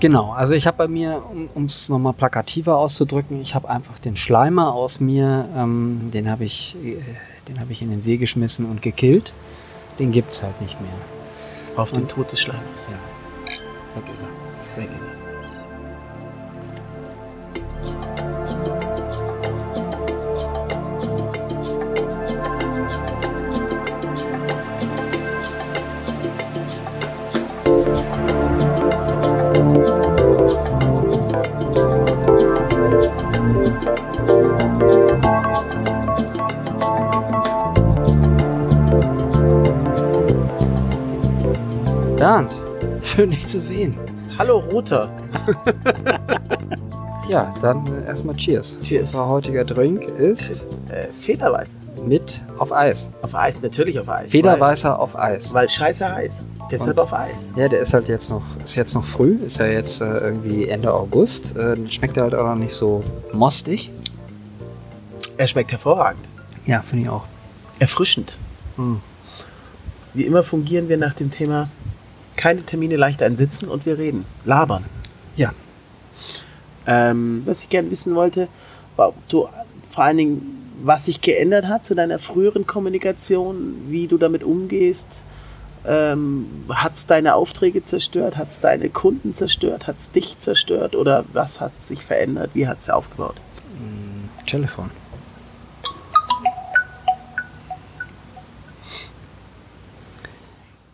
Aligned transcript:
Genau, 0.00 0.30
also 0.30 0.54
ich 0.54 0.66
habe 0.68 0.76
bei 0.76 0.88
mir, 0.88 1.22
um 1.54 1.64
es 1.64 1.88
nochmal 1.88 2.12
plakativer 2.12 2.76
auszudrücken, 2.76 3.40
ich 3.40 3.56
habe 3.56 3.68
einfach 3.68 3.98
den 3.98 4.16
Schleimer 4.16 4.72
aus 4.72 5.00
mir, 5.00 5.48
ähm, 5.56 6.10
den 6.12 6.30
habe 6.30 6.44
ich, 6.44 6.76
äh, 6.84 6.98
den 7.48 7.58
habe 7.58 7.72
ich 7.72 7.82
in 7.82 7.90
den 7.90 8.00
See 8.00 8.16
geschmissen 8.16 8.66
und 8.66 8.80
gekillt. 8.80 9.32
Den 9.98 10.12
gibt 10.12 10.32
es 10.32 10.42
halt 10.44 10.60
nicht 10.60 10.80
mehr. 10.80 10.90
Auf 11.76 11.90
den 11.90 12.06
Tod 12.06 12.30
des 12.30 12.40
Schleimers. 12.40 12.62
Ja. 12.88 14.00
Weg 14.00 14.08
ist 14.08 14.20
er. 14.76 14.82
Weg 14.82 14.90
ist 14.96 15.04
er. 15.04 15.17
Bernd, 42.18 42.58
schön 43.02 43.30
dich 43.30 43.46
zu 43.46 43.60
sehen. 43.60 43.96
Hallo 44.38 44.58
Roter. 44.72 45.10
Ja, 47.28 47.52
dann 47.60 47.86
äh, 47.86 48.06
erstmal 48.06 48.34
Cheers. 48.36 48.74
Cheers. 48.82 49.10
Unser 49.12 49.28
heutiger 49.28 49.62
Drink 49.62 50.04
ist 50.04 50.48
Ist 50.48 50.68
äh, 50.88 51.08
Federweißer. 51.20 51.76
mit 52.06 52.40
auf 52.56 52.72
Eis. 52.72 53.06
Auf 53.20 53.34
Eis, 53.34 53.60
natürlich 53.60 53.98
auf 54.00 54.08
Eis. 54.08 54.30
Federweißer 54.30 54.98
auf 54.98 55.14
Eis. 55.14 55.52
Weil, 55.52 55.64
weil 55.64 55.68
scheiße 55.68 56.10
heiß. 56.10 56.42
Deshalb 56.70 56.96
Und? 56.96 57.00
auf 57.00 57.12
Eis. 57.12 57.52
Ja, 57.54 57.68
der 57.68 57.80
ist 57.80 57.92
halt 57.92 58.08
jetzt 58.08 58.30
noch, 58.30 58.40
ist 58.64 58.76
jetzt 58.76 58.94
noch 58.94 59.04
früh, 59.04 59.36
ist 59.44 59.58
ja 59.58 59.66
jetzt 59.66 60.00
äh, 60.00 60.06
irgendwie 60.06 60.70
Ende 60.70 60.90
August. 60.90 61.54
Äh, 61.54 61.76
schmeckt 61.90 62.16
er 62.16 62.22
halt 62.22 62.34
auch 62.34 62.44
noch 62.46 62.54
nicht 62.56 62.72
so 62.72 63.04
mostig. 63.34 63.90
Er 65.36 65.48
schmeckt 65.48 65.70
hervorragend. 65.70 66.24
Ja, 66.64 66.80
finde 66.80 67.04
ich 67.04 67.10
auch. 67.10 67.24
Erfrischend. 67.78 68.38
Hm. 68.76 69.02
Wie 70.14 70.22
immer 70.24 70.42
fungieren 70.42 70.88
wir 70.88 70.96
nach 70.96 71.12
dem 71.12 71.30
Thema 71.30 71.68
keine 72.38 72.62
Termine 72.62 72.96
leicht 72.96 73.22
einsitzen 73.22 73.68
und 73.68 73.84
wir 73.84 73.98
reden. 73.98 74.24
Labern. 74.46 74.84
Ja. 75.36 75.52
Ähm, 76.86 77.42
was 77.44 77.64
ich 77.64 77.68
gerne 77.68 77.90
wissen 77.90 78.14
wollte, 78.14 78.48
war, 78.96 79.08
ob 79.08 79.28
du 79.28 79.48
vor 79.90 80.04
allen 80.04 80.16
Dingen, 80.16 80.72
was 80.82 81.06
sich 81.06 81.20
geändert 81.20 81.66
hat 81.66 81.84
zu 81.84 81.94
deiner 81.94 82.18
früheren 82.18 82.66
Kommunikation, 82.66 83.82
wie 83.88 84.06
du 84.06 84.16
damit 84.16 84.44
umgehst. 84.44 85.08
Ähm, 85.84 86.46
hat 86.70 86.94
es 86.94 87.06
deine 87.06 87.34
Aufträge 87.34 87.82
zerstört? 87.82 88.36
Hat 88.36 88.48
es 88.48 88.60
deine 88.60 88.88
Kunden 88.88 89.34
zerstört? 89.34 89.86
Hat 89.86 89.96
es 89.96 90.12
dich 90.12 90.38
zerstört? 90.38 90.94
Oder 90.94 91.24
was 91.32 91.60
hat 91.60 91.78
sich 91.78 92.02
verändert? 92.04 92.50
Wie 92.54 92.68
hat 92.68 92.78
es 92.80 92.88
aufgebaut? 92.88 93.36
Telefon. 94.46 94.90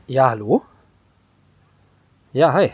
Ja, 0.07 0.31
hallo? 0.31 0.63
Ja, 2.35 2.53
hi. 2.53 2.73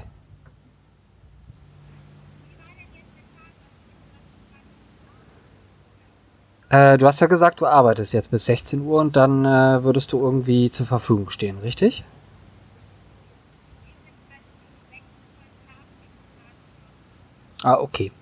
Äh, 6.71 6.99
du 6.99 7.07
hast 7.07 7.21
ja 7.21 7.27
gesagt, 7.27 7.61
du 7.61 7.67
arbeitest 7.67 8.15
jetzt 8.15 8.31
bis 8.31 8.47
16 8.47 8.81
Uhr 8.87 9.01
und 9.01 9.17
dann 9.17 9.45
äh, 9.45 9.85
würdest 9.85 10.13
du 10.13 10.21
irgendwie 10.21 10.71
zur 10.71 10.87
Verfügung 10.87 11.29
stehen, 11.29 11.59
richtig? 11.59 12.05
Ah, 17.63 17.79
okay. 17.79 18.13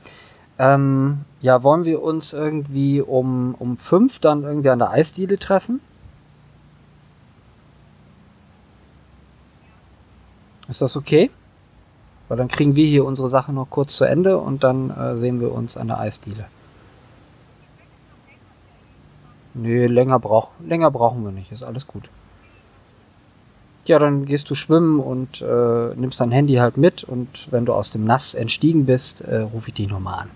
Ähm, 0.59 1.19
ja, 1.41 1.63
wollen 1.63 1.85
wir 1.85 2.03
uns 2.03 2.33
irgendwie 2.33 3.01
um, 3.01 3.55
um 3.59 3.77
dann 4.21 4.43
irgendwie 4.43 4.71
an 4.71 4.81
der 4.81 4.91
Eisdiele 4.91 5.39
treffen? 5.39 5.81
Ist 10.69 10.83
das 10.83 10.97
okay? 10.97 11.31
Weil 12.29 12.37
dann 12.37 12.49
kriegen 12.49 12.77
wir 12.77 12.87
hier 12.87 13.05
unsere 13.05 13.31
Sache 13.31 13.53
noch 13.53 13.71
kurz 13.71 13.97
zu 13.97 14.05
Ende 14.05 14.39
und 14.39 14.63
dann 14.63 14.91
äh, 14.91 15.17
sehen 15.17 15.41
wir 15.41 15.53
uns 15.53 15.77
an 15.77 15.89
der 15.89 15.99
Eisdiele. 15.99 16.47
Nee, 19.55 19.87
länger, 19.87 20.21
brauch, 20.21 20.51
länger 20.65 20.91
brauchen 20.91 21.25
wir 21.25 21.33
nicht, 21.33 21.51
ist 21.51 21.65
alles 21.65 21.87
gut. 21.87 22.11
Ja, 23.87 23.99
dann 23.99 24.27
gehst 24.27 24.51
du 24.51 24.55
schwimmen 24.55 25.01
und 25.01 25.41
äh, 25.41 25.95
nimmst 25.97 26.21
dein 26.21 26.31
Handy 26.31 26.57
halt 26.57 26.77
mit 26.77 27.03
und 27.03 27.49
wenn 27.51 27.65
du 27.65 27.73
aus 27.73 27.89
dem 27.89 28.05
Nass 28.05 28.35
entstiegen 28.35 28.85
bist, 28.85 29.23
äh, 29.23 29.39
rufe 29.39 29.69
ich 29.69 29.75
dich 29.75 29.89
nochmal 29.89 30.25
an. 30.25 30.31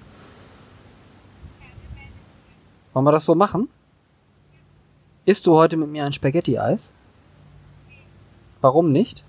Wollen 2.95 3.05
wir 3.05 3.13
das 3.13 3.27
so 3.27 3.35
machen? 3.35 3.69
Isst 5.27 5.47
du 5.47 5.55
heute 5.55 5.77
mit 5.77 5.91
mir 5.91 6.05
ein 6.05 6.15
Spaghetti-Eis? 6.15 6.95
Warum 8.63 8.91
nicht? 8.91 9.25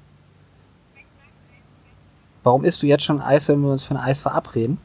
Warum 2.43 2.65
isst 2.65 2.83
du 2.83 2.87
jetzt 2.87 3.03
schon 3.03 3.21
Eis, 3.21 3.47
wenn 3.47 3.61
wir 3.61 3.71
uns 3.71 3.89
ein 3.89 3.97
Eis 3.97 4.21
verabreden? 4.21 4.77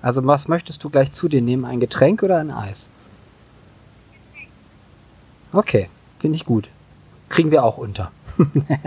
Also 0.00 0.24
was 0.26 0.48
möchtest 0.48 0.84
du 0.84 0.90
gleich 0.90 1.12
zu 1.12 1.28
dir 1.28 1.42
nehmen? 1.42 1.64
Ein 1.64 1.80
Getränk 1.80 2.22
oder 2.22 2.38
ein 2.38 2.50
Eis? 2.50 2.90
Okay, 5.52 5.88
finde 6.18 6.36
ich 6.36 6.44
gut. 6.44 6.68
Kriegen 7.28 7.50
wir 7.50 7.64
auch 7.64 7.78
unter. 7.78 8.12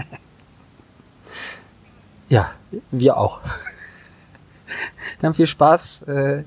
ja, 2.29 2.51
wir 2.91 3.17
auch. 3.17 3.41
dann 5.19 5.33
viel 5.33 5.47
Spaß 5.47 6.03
äh, 6.03 6.43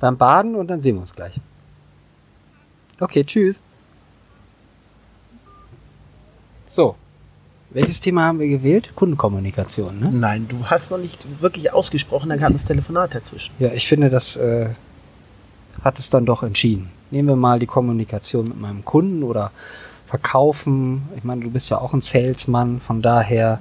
beim 0.00 0.16
Baden 0.18 0.54
und 0.54 0.68
dann 0.68 0.80
sehen 0.80 0.96
wir 0.96 1.02
uns 1.02 1.14
gleich. 1.14 1.40
Okay, 3.00 3.24
tschüss. 3.24 3.62
So, 6.66 6.96
welches 7.70 8.00
Thema 8.00 8.24
haben 8.24 8.38
wir 8.38 8.48
gewählt? 8.48 8.92
Kundenkommunikation, 8.94 10.00
ne? 10.00 10.10
Nein, 10.12 10.46
du 10.48 10.64
hast 10.64 10.90
noch 10.90 10.98
nicht 10.98 11.18
wirklich 11.40 11.72
ausgesprochen, 11.72 12.30
dann 12.30 12.40
kam 12.40 12.52
das 12.52 12.64
Telefonat 12.64 13.14
dazwischen. 13.14 13.52
Ja, 13.58 13.72
ich 13.72 13.86
finde, 13.86 14.08
das 14.10 14.36
äh, 14.36 14.70
hat 15.82 15.98
es 15.98 16.10
dann 16.10 16.24
doch 16.24 16.42
entschieden. 16.42 16.90
Nehmen 17.10 17.28
wir 17.28 17.36
mal 17.36 17.58
die 17.58 17.66
Kommunikation 17.66 18.46
mit 18.48 18.60
meinem 18.60 18.84
Kunden 18.84 19.22
oder 19.22 19.50
Verkaufen. 20.06 21.08
Ich 21.16 21.24
meine, 21.24 21.42
du 21.42 21.50
bist 21.50 21.68
ja 21.68 21.78
auch 21.78 21.92
ein 21.92 22.00
Salesman, 22.00 22.80
von 22.80 23.02
daher 23.02 23.60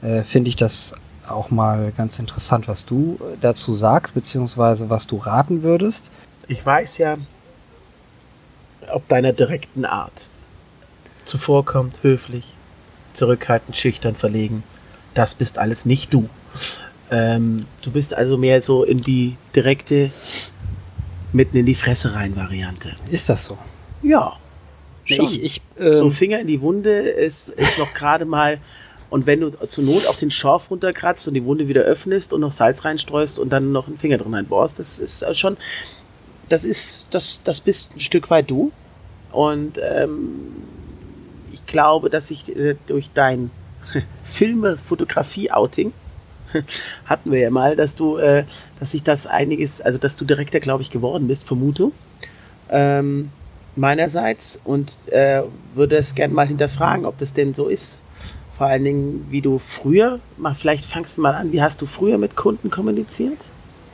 äh, 0.00 0.22
finde 0.22 0.48
ich 0.48 0.56
das 0.56 0.94
auch 1.28 1.50
mal 1.50 1.92
ganz 1.96 2.18
interessant, 2.18 2.68
was 2.68 2.84
du 2.86 3.18
äh, 3.20 3.36
dazu 3.40 3.74
sagst, 3.74 4.14
beziehungsweise 4.14 4.88
was 4.88 5.06
du 5.06 5.18
raten 5.18 5.62
würdest. 5.62 6.10
Ich 6.48 6.64
weiß 6.64 6.98
ja, 6.98 7.18
ob 8.92 9.06
deiner 9.06 9.32
direkten 9.32 9.84
Art. 9.84 10.28
Zuvorkommt, 11.24 11.98
höflich, 12.02 12.54
zurückhaltend, 13.12 13.76
schüchtern, 13.76 14.14
verlegen. 14.14 14.62
Das 15.14 15.34
bist 15.34 15.58
alles 15.58 15.86
nicht 15.86 16.12
du. 16.12 16.28
Ähm, 17.10 17.66
du 17.82 17.90
bist 17.90 18.14
also 18.14 18.36
mehr 18.36 18.62
so 18.62 18.84
in 18.84 19.02
die 19.02 19.36
direkte, 19.54 20.10
mitten 21.32 21.56
in 21.56 21.66
die 21.66 21.74
Fresse 21.74 22.14
rein 22.14 22.36
Variante. 22.36 22.94
Ist 23.10 23.28
das 23.28 23.44
so? 23.44 23.58
Ja. 24.02 24.34
Schon. 25.04 25.24
Ich, 25.24 25.42
ich, 25.42 25.62
ähm, 25.78 25.94
so 25.94 26.10
Finger 26.10 26.40
in 26.40 26.46
die 26.46 26.60
Wunde 26.60 26.90
ist, 26.90 27.48
ist 27.50 27.78
noch 27.78 27.92
gerade 27.92 28.24
mal. 28.24 28.58
Und 29.10 29.26
wenn 29.26 29.40
du 29.40 29.50
zur 29.50 29.84
Not 29.84 30.06
auch 30.06 30.16
den 30.16 30.30
Schorf 30.30 30.70
runterkratzt 30.70 31.28
und 31.28 31.34
die 31.34 31.44
Wunde 31.44 31.68
wieder 31.68 31.82
öffnest 31.82 32.32
und 32.32 32.40
noch 32.40 32.52
Salz 32.52 32.84
reinstreust 32.84 33.38
und 33.38 33.50
dann 33.50 33.70
noch 33.70 33.86
einen 33.86 33.98
Finger 33.98 34.16
drin 34.16 34.34
einbohrst, 34.34 34.78
das 34.78 34.98
ist 34.98 35.20
äh, 35.20 35.34
schon, 35.34 35.58
das 36.48 36.64
ist, 36.64 37.08
das, 37.10 37.42
das 37.44 37.60
bist 37.60 37.90
ein 37.94 38.00
Stück 38.00 38.30
weit 38.30 38.50
du. 38.50 38.72
Und 39.30 39.78
ähm, 39.82 40.61
ich 41.64 41.72
glaube, 41.72 42.10
dass 42.10 42.30
ich 42.30 42.54
äh, 42.54 42.76
durch 42.86 43.10
dein 43.14 43.50
Filme-Fotografie-Outing 44.24 45.92
hatten 47.06 47.32
wir 47.32 47.40
ja 47.40 47.50
mal, 47.50 47.76
dass 47.76 47.94
du, 47.94 48.16
äh, 48.18 48.44
dass 48.78 48.92
sich 48.92 49.02
das 49.02 49.26
einiges, 49.26 49.80
also 49.80 49.98
dass 49.98 50.16
du 50.16 50.24
direkter, 50.24 50.60
glaube 50.60 50.82
ich, 50.82 50.90
geworden 50.90 51.28
bist, 51.28 51.46
vermute. 51.46 51.90
Ähm, 52.68 53.30
meinerseits 53.74 54.60
und 54.64 54.98
äh, 55.10 55.42
würde 55.74 55.96
es 55.96 56.14
gerne 56.14 56.34
mal 56.34 56.46
hinterfragen, 56.46 57.06
ob 57.06 57.16
das 57.18 57.32
denn 57.32 57.54
so 57.54 57.68
ist. 57.68 58.00
Vor 58.56 58.66
allen 58.66 58.84
Dingen, 58.84 59.26
wie 59.30 59.40
du 59.40 59.58
früher, 59.58 60.20
mal, 60.36 60.54
vielleicht 60.54 60.84
fangst 60.84 61.16
du 61.16 61.22
mal 61.22 61.34
an, 61.34 61.52
wie 61.52 61.62
hast 61.62 61.80
du 61.80 61.86
früher 61.86 62.18
mit 62.18 62.36
Kunden 62.36 62.70
kommuniziert? 62.70 63.38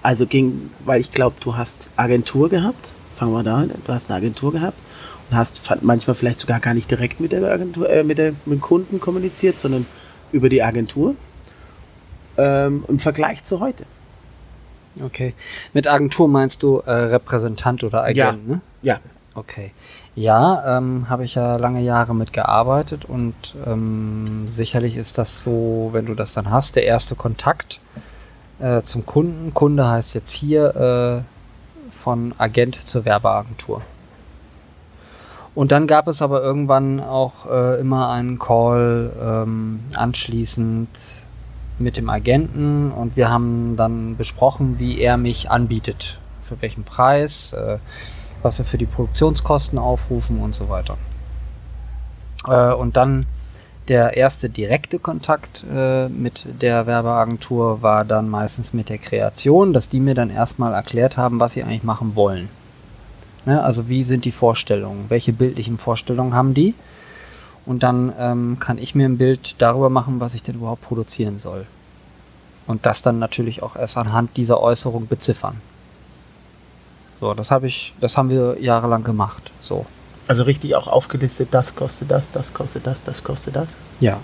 Also 0.03 0.27
ging, 0.27 0.71
weil 0.85 1.01
ich 1.01 1.13
glaube, 1.13 1.37
du 1.41 1.57
hast 1.57 1.91
Agentur 1.97 2.49
gehabt. 2.49 2.93
Fangen 3.15 3.33
wir 3.33 3.43
da 3.43 3.57
an. 3.59 3.71
Du 3.85 3.93
hast 3.93 4.11
eine 4.11 4.17
Agentur 4.19 4.53
gehabt 4.53 4.79
hast 5.33 5.63
manchmal 5.83 6.15
vielleicht 6.15 6.41
sogar 6.41 6.61
gar 6.61 6.75
nicht 6.75 6.91
direkt 6.91 7.21
mit 7.21 7.33
der 7.33 7.43
Agentur, 7.51 7.89
äh, 7.89 8.03
mit, 8.03 8.19
der, 8.19 8.33
mit 8.45 8.59
dem 8.59 8.61
Kunden 8.61 9.01
kommuniziert, 9.01 9.59
sondern 9.59 9.87
über 10.33 10.49
die 10.49 10.63
Agentur. 10.63 11.15
Ähm, 12.37 12.85
Im 12.89 12.99
Vergleich 12.99 13.45
zu 13.45 13.61
heute. 13.61 13.85
Okay. 15.05 15.35
Mit 15.73 15.87
Agentur 15.87 16.29
meinst 16.29 16.63
du 16.63 16.79
äh, 16.79 16.91
Repräsentant 16.91 17.85
oder 17.85 18.03
Agent, 18.03 18.17
Ja. 18.17 18.33
ne? 18.33 18.61
Ja, 18.83 19.01
Okay. 19.35 19.71
Ja, 20.17 20.79
ähm, 20.79 21.09
habe 21.09 21.25
ich 21.25 21.37
ja 21.37 21.57
lange 21.57 21.81
Jahre 21.81 22.13
mitgearbeitet 22.13 23.05
und 23.05 23.35
ähm, 23.65 24.49
sicherlich 24.51 24.97
ist 24.97 25.17
das 25.17 25.45
so, 25.45 25.91
wenn 25.93 26.07
du 26.07 26.15
das 26.15 26.33
dann 26.33 26.51
hast, 26.51 26.75
der 26.75 26.85
erste 26.87 27.15
Kontakt 27.15 27.79
äh, 28.59 28.83
zum 28.83 29.07
Kunden. 29.07 29.55
Kunde 29.55 29.87
heißt 29.89 30.17
jetzt 30.17 30.33
hier 30.33 31.23
äh, 31.23 32.01
von 32.03 32.35
Agent 32.37 32.85
zur 32.85 33.05
Werbeagentur. 33.05 33.83
Und 35.59 35.73
dann 35.73 35.89
gab 35.89 36.07
es 36.07 36.23
aber 36.23 36.41
irgendwann 36.41 37.01
auch 37.01 37.51
äh, 37.51 37.81
immer 37.81 38.11
einen 38.11 38.39
Call 38.39 39.11
ähm, 39.21 39.81
anschließend 39.93 40.89
mit 41.81 41.97
dem 41.97 42.09
Agenten 42.09 42.93
und 42.93 43.17
wir 43.17 43.29
haben 43.29 43.75
dann 43.77 44.17
besprochen, 44.17 44.79
wie 44.79 45.01
er 45.01 45.17
mich 45.17 45.51
anbietet, 45.51 46.21
für 46.49 46.63
welchen 46.63 46.85
Preis, 46.85 47.55
äh, 47.55 47.79
was 48.41 48.59
wir 48.59 48.67
für 48.67 48.79
die 48.79 48.87
Produktionskosten 48.87 49.81
aufrufen 49.81 50.41
und 50.41 50.55
so 50.55 50.69
weiter. 50.69 50.97
Äh, 52.47 52.73
und 52.75 52.97
dann 52.97 53.27
der 53.89 54.17
erste 54.17 54.49
direkte 54.49 55.01
Kontakt 55.01 55.65
äh, 55.75 56.09
mit 56.09 56.47
der 56.63 56.87
Werbeagentur 56.87 57.83
war 57.83 58.05
dann 58.05 58.29
meistens 58.29 58.73
mit 58.73 58.91
der 58.91 58.99
Kreation, 58.99 59.73
dass 59.73 59.89
die 59.89 59.99
mir 59.99 60.15
dann 60.15 60.31
erstmal 60.31 60.73
erklärt 60.73 61.17
haben, 61.17 61.41
was 61.41 61.55
sie 61.55 61.65
eigentlich 61.65 61.83
machen 61.83 62.15
wollen. 62.15 62.49
Ne? 63.49 63.65
Also 63.65 63.89
wie 63.89 64.03
sind 64.03 64.27
die 64.27 64.33
Vorstellungen, 64.33 65.07
welche 65.09 65.33
bildlichen 65.33 65.79
Vorstellungen 65.79 66.35
haben 66.35 66.53
die? 66.53 66.75
Und 67.65 67.83
dann 67.83 68.13
ähm, 68.19 68.59
kann 68.61 68.77
ich 68.77 68.95
mir 68.95 69.07
ein 69.07 69.17
Bild 69.17 69.55
darüber 69.63 69.89
machen, 69.89 70.21
was 70.21 70.35
ich 70.35 70.43
denn 70.43 70.57
überhaupt 70.57 70.83
produzieren 70.83 71.39
soll. 71.39 71.65
Und 72.67 72.85
das 72.85 73.01
dann 73.01 73.19
natürlich 73.19 73.63
auch 73.63 73.75
erst 73.75 73.97
anhand 73.97 74.37
dieser 74.37 74.61
Äußerung 74.61 75.07
beziffern. 75.07 75.63
So, 77.23 77.33
das 77.33 77.51
habe 77.51 77.69
ich, 77.69 77.95
das 78.03 78.19
haben 78.19 78.29
wir 78.29 78.59
jahrelang 78.61 79.03
gemacht. 79.03 79.51
So. 79.63 79.87
Also 80.27 80.43
richtig 80.43 80.75
auch 80.75 80.87
aufgelistet, 80.87 81.49
das 81.53 81.75
kostet 81.75 82.11
das, 82.11 82.31
das 82.31 82.53
kostet 82.53 82.87
das, 82.87 83.03
das 83.03 83.25
kostet 83.25 83.57
das. 83.57 83.69
Ja. 83.99 84.21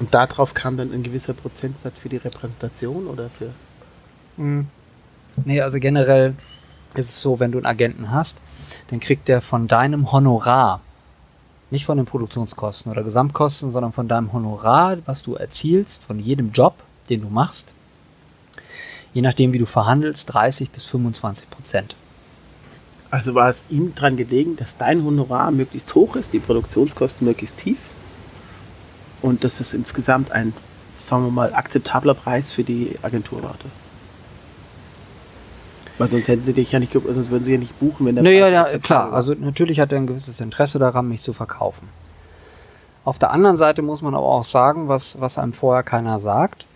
Und 0.00 0.12
darauf 0.12 0.52
kam 0.52 0.76
dann 0.76 0.92
ein 0.92 1.02
gewisser 1.02 1.32
Prozentsatz 1.32 1.94
für 1.98 2.10
die 2.10 2.18
Repräsentation 2.18 3.06
oder 3.06 3.30
für. 3.30 3.48
Mhm. 4.36 4.66
Nee, 5.46 5.62
also 5.62 5.78
generell 5.78 6.34
ist 6.98 7.10
es 7.10 7.20
so, 7.20 7.40
wenn 7.40 7.52
du 7.52 7.58
einen 7.58 7.66
Agenten 7.66 8.10
hast, 8.10 8.38
dann 8.88 9.00
kriegt 9.00 9.28
der 9.28 9.40
von 9.40 9.68
deinem 9.68 10.12
Honorar, 10.12 10.80
nicht 11.70 11.86
von 11.86 11.96
den 11.96 12.06
Produktionskosten 12.06 12.90
oder 12.90 13.02
Gesamtkosten, 13.02 13.72
sondern 13.72 13.92
von 13.92 14.08
deinem 14.08 14.32
Honorar, 14.32 14.98
was 15.06 15.22
du 15.22 15.34
erzielst, 15.34 16.04
von 16.04 16.18
jedem 16.18 16.52
Job, 16.52 16.74
den 17.08 17.22
du 17.22 17.28
machst, 17.28 17.74
je 19.12 19.22
nachdem, 19.22 19.52
wie 19.52 19.58
du 19.58 19.66
verhandelst, 19.66 20.32
30 20.32 20.70
bis 20.70 20.86
25 20.86 21.50
Prozent. 21.50 21.96
Also 23.10 23.34
war 23.34 23.48
es 23.48 23.66
ihm 23.70 23.94
daran 23.94 24.16
gelegen, 24.16 24.56
dass 24.56 24.76
dein 24.76 25.04
Honorar 25.04 25.52
möglichst 25.52 25.94
hoch 25.94 26.16
ist, 26.16 26.32
die 26.32 26.40
Produktionskosten 26.40 27.26
möglichst 27.26 27.58
tief 27.58 27.78
und 29.22 29.44
dass 29.44 29.60
es 29.60 29.72
insgesamt 29.72 30.32
ein, 30.32 30.52
sagen 30.98 31.24
wir 31.24 31.30
mal, 31.30 31.54
akzeptabler 31.54 32.14
Preis 32.14 32.52
für 32.52 32.64
die 32.64 32.98
Agentur 33.02 33.42
war. 33.42 33.54
Weil 35.98 36.08
sonst 36.08 36.28
hätten 36.28 36.42
sie 36.42 36.52
dich 36.52 36.72
ja 36.72 36.80
nicht, 36.80 36.92
sonst 36.92 37.30
würden 37.30 37.44
sie 37.44 37.52
ja 37.52 37.58
nicht 37.58 37.78
buchen, 37.78 38.06
wenn 38.06 38.16
der 38.16 38.24
naja, 38.24 38.48
ja, 38.48 38.78
klar. 38.78 39.10
War. 39.10 39.16
Also 39.16 39.34
natürlich 39.38 39.78
hat 39.78 39.92
er 39.92 39.98
ein 39.98 40.06
gewisses 40.06 40.40
Interesse 40.40 40.78
daran, 40.78 41.08
mich 41.08 41.22
zu 41.22 41.32
verkaufen. 41.32 41.88
Auf 43.04 43.18
der 43.18 43.30
anderen 43.30 43.56
Seite 43.56 43.82
muss 43.82 44.02
man 44.02 44.14
aber 44.14 44.26
auch 44.26 44.44
sagen, 44.44 44.88
was, 44.88 45.20
was 45.20 45.38
einem 45.38 45.52
vorher 45.52 45.82
keiner 45.82 46.20
sagt 46.20 46.66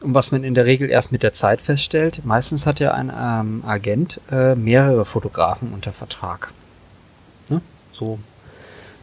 und 0.00 0.14
was 0.14 0.32
man 0.32 0.44
in 0.44 0.54
der 0.54 0.66
Regel 0.66 0.90
erst 0.90 1.12
mit 1.12 1.22
der 1.22 1.32
Zeit 1.32 1.62
feststellt, 1.62 2.22
meistens 2.24 2.66
hat 2.66 2.80
ja 2.80 2.92
ein 2.92 3.12
ähm, 3.16 3.62
Agent 3.64 4.20
äh, 4.30 4.54
mehrere 4.54 5.04
Fotografen 5.04 5.72
unter 5.72 5.92
Vertrag. 5.92 6.52
Ne? 7.48 7.62
So 7.92 8.18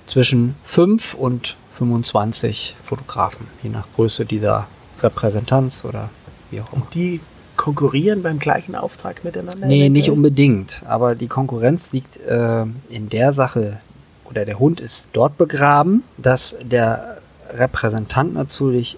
zwischen 0.06 0.56
5 0.64 1.14
und 1.14 1.56
25 1.74 2.76
Fotografen, 2.84 3.48
je 3.64 3.70
nach 3.70 3.86
Größe 3.96 4.26
dieser 4.26 4.68
Repräsentanz 5.02 5.86
oder 5.86 6.10
wie 6.52 6.60
auch 6.60 6.74
immer. 6.74 6.84
Und 6.84 6.94
die 6.94 7.22
konkurrieren 7.70 8.24
beim 8.24 8.40
gleichen 8.40 8.74
Auftrag 8.74 9.24
miteinander? 9.24 9.68
Nee, 9.68 9.90
nicht 9.90 10.10
unbedingt. 10.10 10.82
Aber 10.88 11.14
die 11.14 11.28
Konkurrenz 11.28 11.92
liegt 11.92 12.18
äh, 12.18 12.64
in 12.90 13.10
der 13.12 13.32
Sache, 13.32 13.78
oder 14.26 14.44
der 14.44 14.58
Hund 14.58 14.80
ist 14.80 15.06
dort 15.14 15.38
begraben, 15.38 16.04
dass 16.18 16.56
der 16.64 17.20
Repräsentant 17.52 18.34
natürlich 18.34 18.98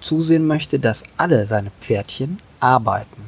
zusehen 0.00 0.48
möchte, 0.48 0.80
dass 0.80 1.04
alle 1.16 1.46
seine 1.46 1.70
Pferdchen 1.80 2.40
arbeiten. 2.58 3.22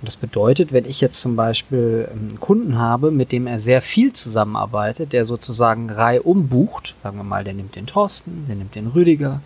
Und 0.00 0.06
das 0.06 0.16
bedeutet, 0.16 0.72
wenn 0.72 0.84
ich 0.84 1.00
jetzt 1.00 1.20
zum 1.20 1.36
Beispiel 1.36 2.08
einen 2.10 2.38
Kunden 2.40 2.76
habe, 2.76 3.12
mit 3.12 3.30
dem 3.30 3.46
er 3.46 3.60
sehr 3.60 3.82
viel 3.82 4.12
zusammenarbeitet, 4.12 5.12
der 5.12 5.26
sozusagen 5.26 5.90
Reihe 5.90 6.22
umbucht, 6.22 6.94
sagen 7.04 7.18
wir 7.18 7.24
mal, 7.24 7.44
der 7.44 7.54
nimmt 7.54 7.76
den 7.76 7.86
Thorsten, 7.86 8.46
der 8.48 8.56
nimmt 8.56 8.74
den 8.74 8.88
Rüdiger 8.88 9.40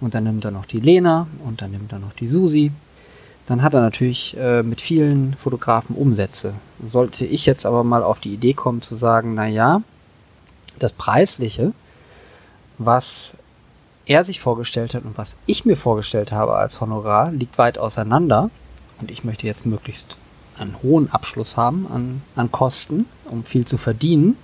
und 0.00 0.14
dann 0.14 0.24
nimmt 0.24 0.44
er 0.44 0.52
noch 0.52 0.66
die 0.66 0.80
Lena 0.80 1.28
und 1.44 1.62
dann 1.62 1.70
nimmt 1.70 1.92
er 1.92 2.00
noch 2.00 2.12
die 2.12 2.28
Susi, 2.28 2.72
dann 3.46 3.62
hat 3.62 3.74
er 3.74 3.80
natürlich 3.80 4.36
äh, 4.38 4.62
mit 4.62 4.80
vielen 4.80 5.34
Fotografen 5.34 5.94
Umsätze. 5.94 6.54
Sollte 6.84 7.24
ich 7.24 7.46
jetzt 7.46 7.64
aber 7.64 7.84
mal 7.84 8.02
auf 8.02 8.20
die 8.20 8.34
Idee 8.34 8.54
kommen 8.54 8.82
zu 8.82 8.96
sagen, 8.96 9.34
na 9.34 9.46
ja, 9.46 9.82
das 10.78 10.92
Preisliche, 10.92 11.72
was 12.78 13.34
er 14.04 14.24
sich 14.24 14.40
vorgestellt 14.40 14.94
hat 14.94 15.04
und 15.04 15.16
was 15.16 15.36
ich 15.46 15.64
mir 15.64 15.76
vorgestellt 15.76 16.32
habe 16.32 16.56
als 16.56 16.80
Honorar, 16.80 17.30
liegt 17.30 17.58
weit 17.58 17.78
auseinander. 17.78 18.50
Und 19.00 19.10
ich 19.10 19.24
möchte 19.24 19.46
jetzt 19.46 19.66
möglichst 19.66 20.16
einen 20.56 20.76
hohen 20.82 21.10
Abschluss 21.10 21.56
haben 21.56 21.86
an, 21.92 22.22
an 22.34 22.50
Kosten, 22.50 23.06
um 23.30 23.44
viel 23.44 23.66
zu 23.66 23.78
verdienen. 23.78 24.36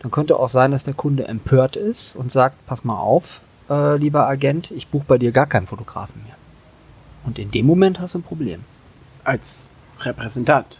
Dann 0.00 0.10
könnte 0.10 0.38
auch 0.38 0.48
sein, 0.48 0.72
dass 0.72 0.84
der 0.84 0.94
Kunde 0.94 1.26
empört 1.26 1.76
ist 1.76 2.16
und 2.16 2.30
sagt, 2.30 2.66
pass 2.66 2.84
mal 2.84 2.98
auf, 2.98 3.40
äh, 3.70 3.96
lieber 3.96 4.26
Agent, 4.26 4.70
ich 4.70 4.88
buche 4.88 5.04
bei 5.06 5.18
dir 5.18 5.32
gar 5.32 5.46
keinen 5.46 5.66
Fotografen 5.66 6.22
mehr. 6.24 6.35
Und 7.26 7.38
in 7.38 7.50
dem 7.50 7.66
Moment 7.66 8.00
hast 8.00 8.14
du 8.14 8.20
ein 8.20 8.22
Problem. 8.22 8.64
Als 9.24 9.68
Repräsentant. 10.00 10.78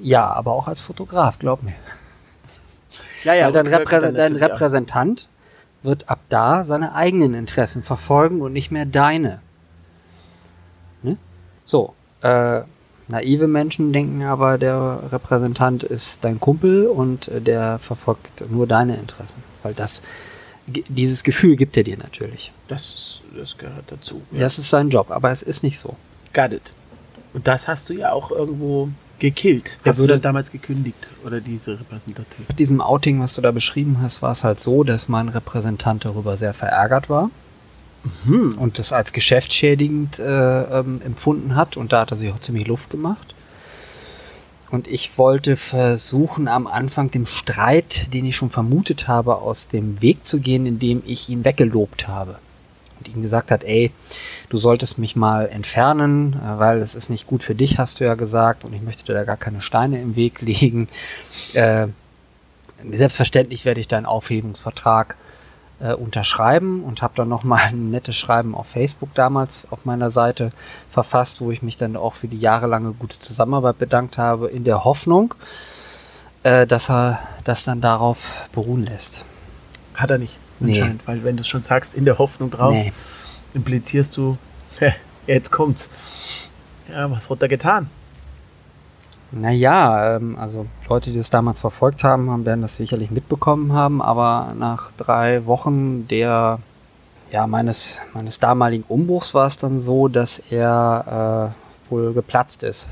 Ja, 0.00 0.26
aber 0.26 0.52
auch 0.52 0.66
als 0.66 0.80
Fotograf, 0.80 1.38
glaub 1.38 1.62
mir. 1.62 1.74
Ja, 3.24 3.34
ja, 3.34 3.46
Weil 3.46 3.52
dein, 3.52 3.66
Reprä 3.68 4.12
dein 4.12 4.34
Repräsentant 4.36 5.28
wird 5.82 6.08
ab 6.08 6.20
da 6.28 6.64
seine 6.64 6.94
eigenen 6.94 7.34
Interessen 7.34 7.82
verfolgen 7.82 8.40
und 8.40 8.52
nicht 8.52 8.70
mehr 8.70 8.86
deine. 8.86 9.40
Ne? 11.02 11.16
So, 11.64 11.94
äh, 12.22 12.62
naive 13.08 13.46
Menschen 13.46 13.92
denken 13.92 14.24
aber, 14.24 14.58
der 14.58 15.00
Repräsentant 15.12 15.84
ist 15.84 16.24
dein 16.24 16.40
Kumpel 16.40 16.86
und 16.86 17.28
äh, 17.28 17.40
der 17.40 17.78
verfolgt 17.78 18.50
nur 18.50 18.66
deine 18.66 18.96
Interessen. 18.96 19.42
Weil 19.62 19.74
das, 19.74 20.02
dieses 20.66 21.24
Gefühl 21.24 21.56
gibt 21.56 21.76
er 21.76 21.82
dir 21.82 21.96
natürlich. 21.98 22.52
Das, 22.68 23.20
das 23.36 23.58
gehört 23.58 23.84
dazu. 23.88 24.22
Ja. 24.30 24.40
Das 24.40 24.58
ist 24.58 24.70
sein 24.70 24.90
Job, 24.90 25.10
aber 25.10 25.30
es 25.30 25.42
ist 25.42 25.62
nicht 25.62 25.78
so. 25.78 25.96
Got 26.32 26.52
it. 26.52 26.72
Und 27.34 27.46
das 27.46 27.68
hast 27.68 27.88
du 27.90 27.94
ja 27.94 28.12
auch 28.12 28.30
irgendwo 28.30 28.88
gekillt. 29.18 29.78
Hast 29.84 30.00
du 30.00 30.06
dann 30.06 30.20
damals 30.20 30.50
gekündigt 30.50 31.08
oder 31.24 31.40
diese 31.40 31.78
Repräsentative? 31.78 32.42
Mit 32.48 32.58
diesem 32.58 32.80
Outing, 32.80 33.20
was 33.20 33.34
du 33.34 33.40
da 33.40 33.50
beschrieben 33.52 33.98
hast, 34.00 34.20
war 34.20 34.32
es 34.32 34.44
halt 34.44 34.60
so, 34.60 34.84
dass 34.84 35.08
mein 35.08 35.28
Repräsentant 35.28 36.04
darüber 36.04 36.36
sehr 36.36 36.54
verärgert 36.54 37.08
war. 37.08 37.30
Mhm. 38.24 38.56
Und 38.58 38.78
das 38.78 38.92
als 38.92 39.12
geschäftsschädigend 39.12 40.18
äh, 40.18 40.62
ähm, 40.78 41.00
empfunden 41.04 41.54
hat. 41.54 41.76
Und 41.76 41.92
da 41.92 42.00
hat 42.00 42.10
er 42.10 42.16
sich 42.16 42.32
auch 42.32 42.40
ziemlich 42.40 42.66
Luft 42.66 42.90
gemacht. 42.90 43.34
Und 44.72 44.88
ich 44.88 45.18
wollte 45.18 45.58
versuchen, 45.58 46.48
am 46.48 46.66
Anfang 46.66 47.10
dem 47.10 47.26
Streit, 47.26 48.12
den 48.14 48.24
ich 48.24 48.36
schon 48.36 48.48
vermutet 48.48 49.06
habe, 49.06 49.36
aus 49.36 49.68
dem 49.68 50.00
Weg 50.00 50.24
zu 50.24 50.40
gehen, 50.40 50.64
indem 50.64 51.02
ich 51.06 51.28
ihn 51.28 51.44
weggelobt 51.44 52.08
habe 52.08 52.38
und 52.98 53.14
ihm 53.14 53.20
gesagt 53.20 53.50
hat, 53.50 53.64
ey, 53.64 53.90
du 54.48 54.56
solltest 54.56 54.98
mich 54.98 55.14
mal 55.14 55.46
entfernen, 55.48 56.40
äh, 56.42 56.58
weil 56.58 56.78
es 56.78 56.94
ist 56.94 57.10
nicht 57.10 57.26
gut 57.26 57.42
für 57.44 57.54
dich, 57.54 57.78
hast 57.78 58.00
du 58.00 58.04
ja 58.04 58.14
gesagt, 58.14 58.64
und 58.64 58.72
ich 58.72 58.80
möchte 58.80 59.04
dir 59.04 59.12
da 59.12 59.24
gar 59.24 59.36
keine 59.36 59.60
Steine 59.60 60.00
im 60.00 60.16
Weg 60.16 60.40
legen. 60.40 60.88
Äh, 61.52 61.88
selbstverständlich 62.90 63.66
werde 63.66 63.80
ich 63.80 63.88
deinen 63.88 64.06
Aufhebungsvertrag 64.06 65.16
äh, 65.82 65.94
unterschreiben 65.94 66.84
und 66.84 67.02
habe 67.02 67.14
dann 67.16 67.28
nochmal 67.28 67.60
ein 67.68 67.90
nettes 67.90 68.16
Schreiben 68.16 68.54
auf 68.54 68.68
Facebook 68.68 69.14
damals 69.14 69.66
auf 69.70 69.84
meiner 69.84 70.10
Seite 70.10 70.52
verfasst, 70.90 71.40
wo 71.40 71.50
ich 71.50 71.62
mich 71.62 71.76
dann 71.76 71.96
auch 71.96 72.14
für 72.14 72.28
die 72.28 72.38
jahrelange 72.38 72.92
gute 72.92 73.18
Zusammenarbeit 73.18 73.78
bedankt 73.78 74.18
habe, 74.18 74.48
in 74.48 74.64
der 74.64 74.84
Hoffnung, 74.84 75.34
äh, 76.42 76.66
dass 76.66 76.88
er 76.88 77.20
das 77.44 77.64
dann 77.64 77.80
darauf 77.80 78.48
beruhen 78.52 78.84
lässt. 78.84 79.24
Hat 79.94 80.10
er 80.10 80.18
nicht 80.18 80.38
anscheinend, 80.60 81.00
nee. 81.00 81.06
weil 81.06 81.24
wenn 81.24 81.36
du 81.36 81.44
schon 81.44 81.62
sagst, 81.62 81.94
in 81.94 82.04
der 82.04 82.18
Hoffnung 82.18 82.50
drauf, 82.50 82.72
nee. 82.72 82.92
implizierst 83.54 84.16
du, 84.16 84.38
jetzt 85.26 85.50
kommt's. 85.50 85.90
Ja, 86.90 87.10
was 87.10 87.28
wurde 87.28 87.40
da 87.40 87.46
getan? 87.48 87.88
Naja, 89.32 90.16
ähm, 90.16 90.36
also 90.38 90.66
Leute, 90.88 91.10
die 91.10 91.16
das 91.16 91.30
damals 91.30 91.60
verfolgt 91.60 92.04
haben, 92.04 92.44
werden 92.44 92.60
das 92.60 92.76
sicherlich 92.76 93.10
mitbekommen 93.10 93.72
haben, 93.72 94.02
aber 94.02 94.54
nach 94.58 94.92
drei 94.98 95.46
Wochen 95.46 96.06
der, 96.06 96.58
ja, 97.30 97.46
meines, 97.46 97.98
meines 98.12 98.38
damaligen 98.38 98.84
Umbruchs 98.88 99.32
war 99.32 99.46
es 99.46 99.56
dann 99.56 99.80
so, 99.80 100.08
dass 100.08 100.38
er 100.50 101.54
äh, 101.88 101.90
wohl 101.90 102.12
geplatzt 102.12 102.62
ist. 102.62 102.88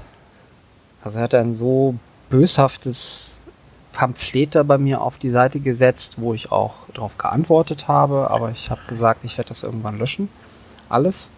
Also 1.04 1.18
er 1.18 1.24
hatte 1.24 1.38
einen 1.38 1.54
so 1.54 1.94
böshaftes 2.30 3.42
Pamphlet 3.92 4.54
da 4.54 4.62
bei 4.62 4.78
mir 4.78 5.02
auf 5.02 5.18
die 5.18 5.30
Seite 5.30 5.60
gesetzt, 5.60 6.14
wo 6.16 6.32
ich 6.32 6.50
auch 6.50 6.74
darauf 6.94 7.18
geantwortet 7.18 7.86
habe, 7.86 8.30
aber 8.30 8.50
ich 8.50 8.70
habe 8.70 8.80
gesagt, 8.86 9.24
ich 9.24 9.36
werde 9.36 9.48
das 9.48 9.62
irgendwann 9.62 9.98
löschen. 9.98 10.30
Alles. 10.88 11.28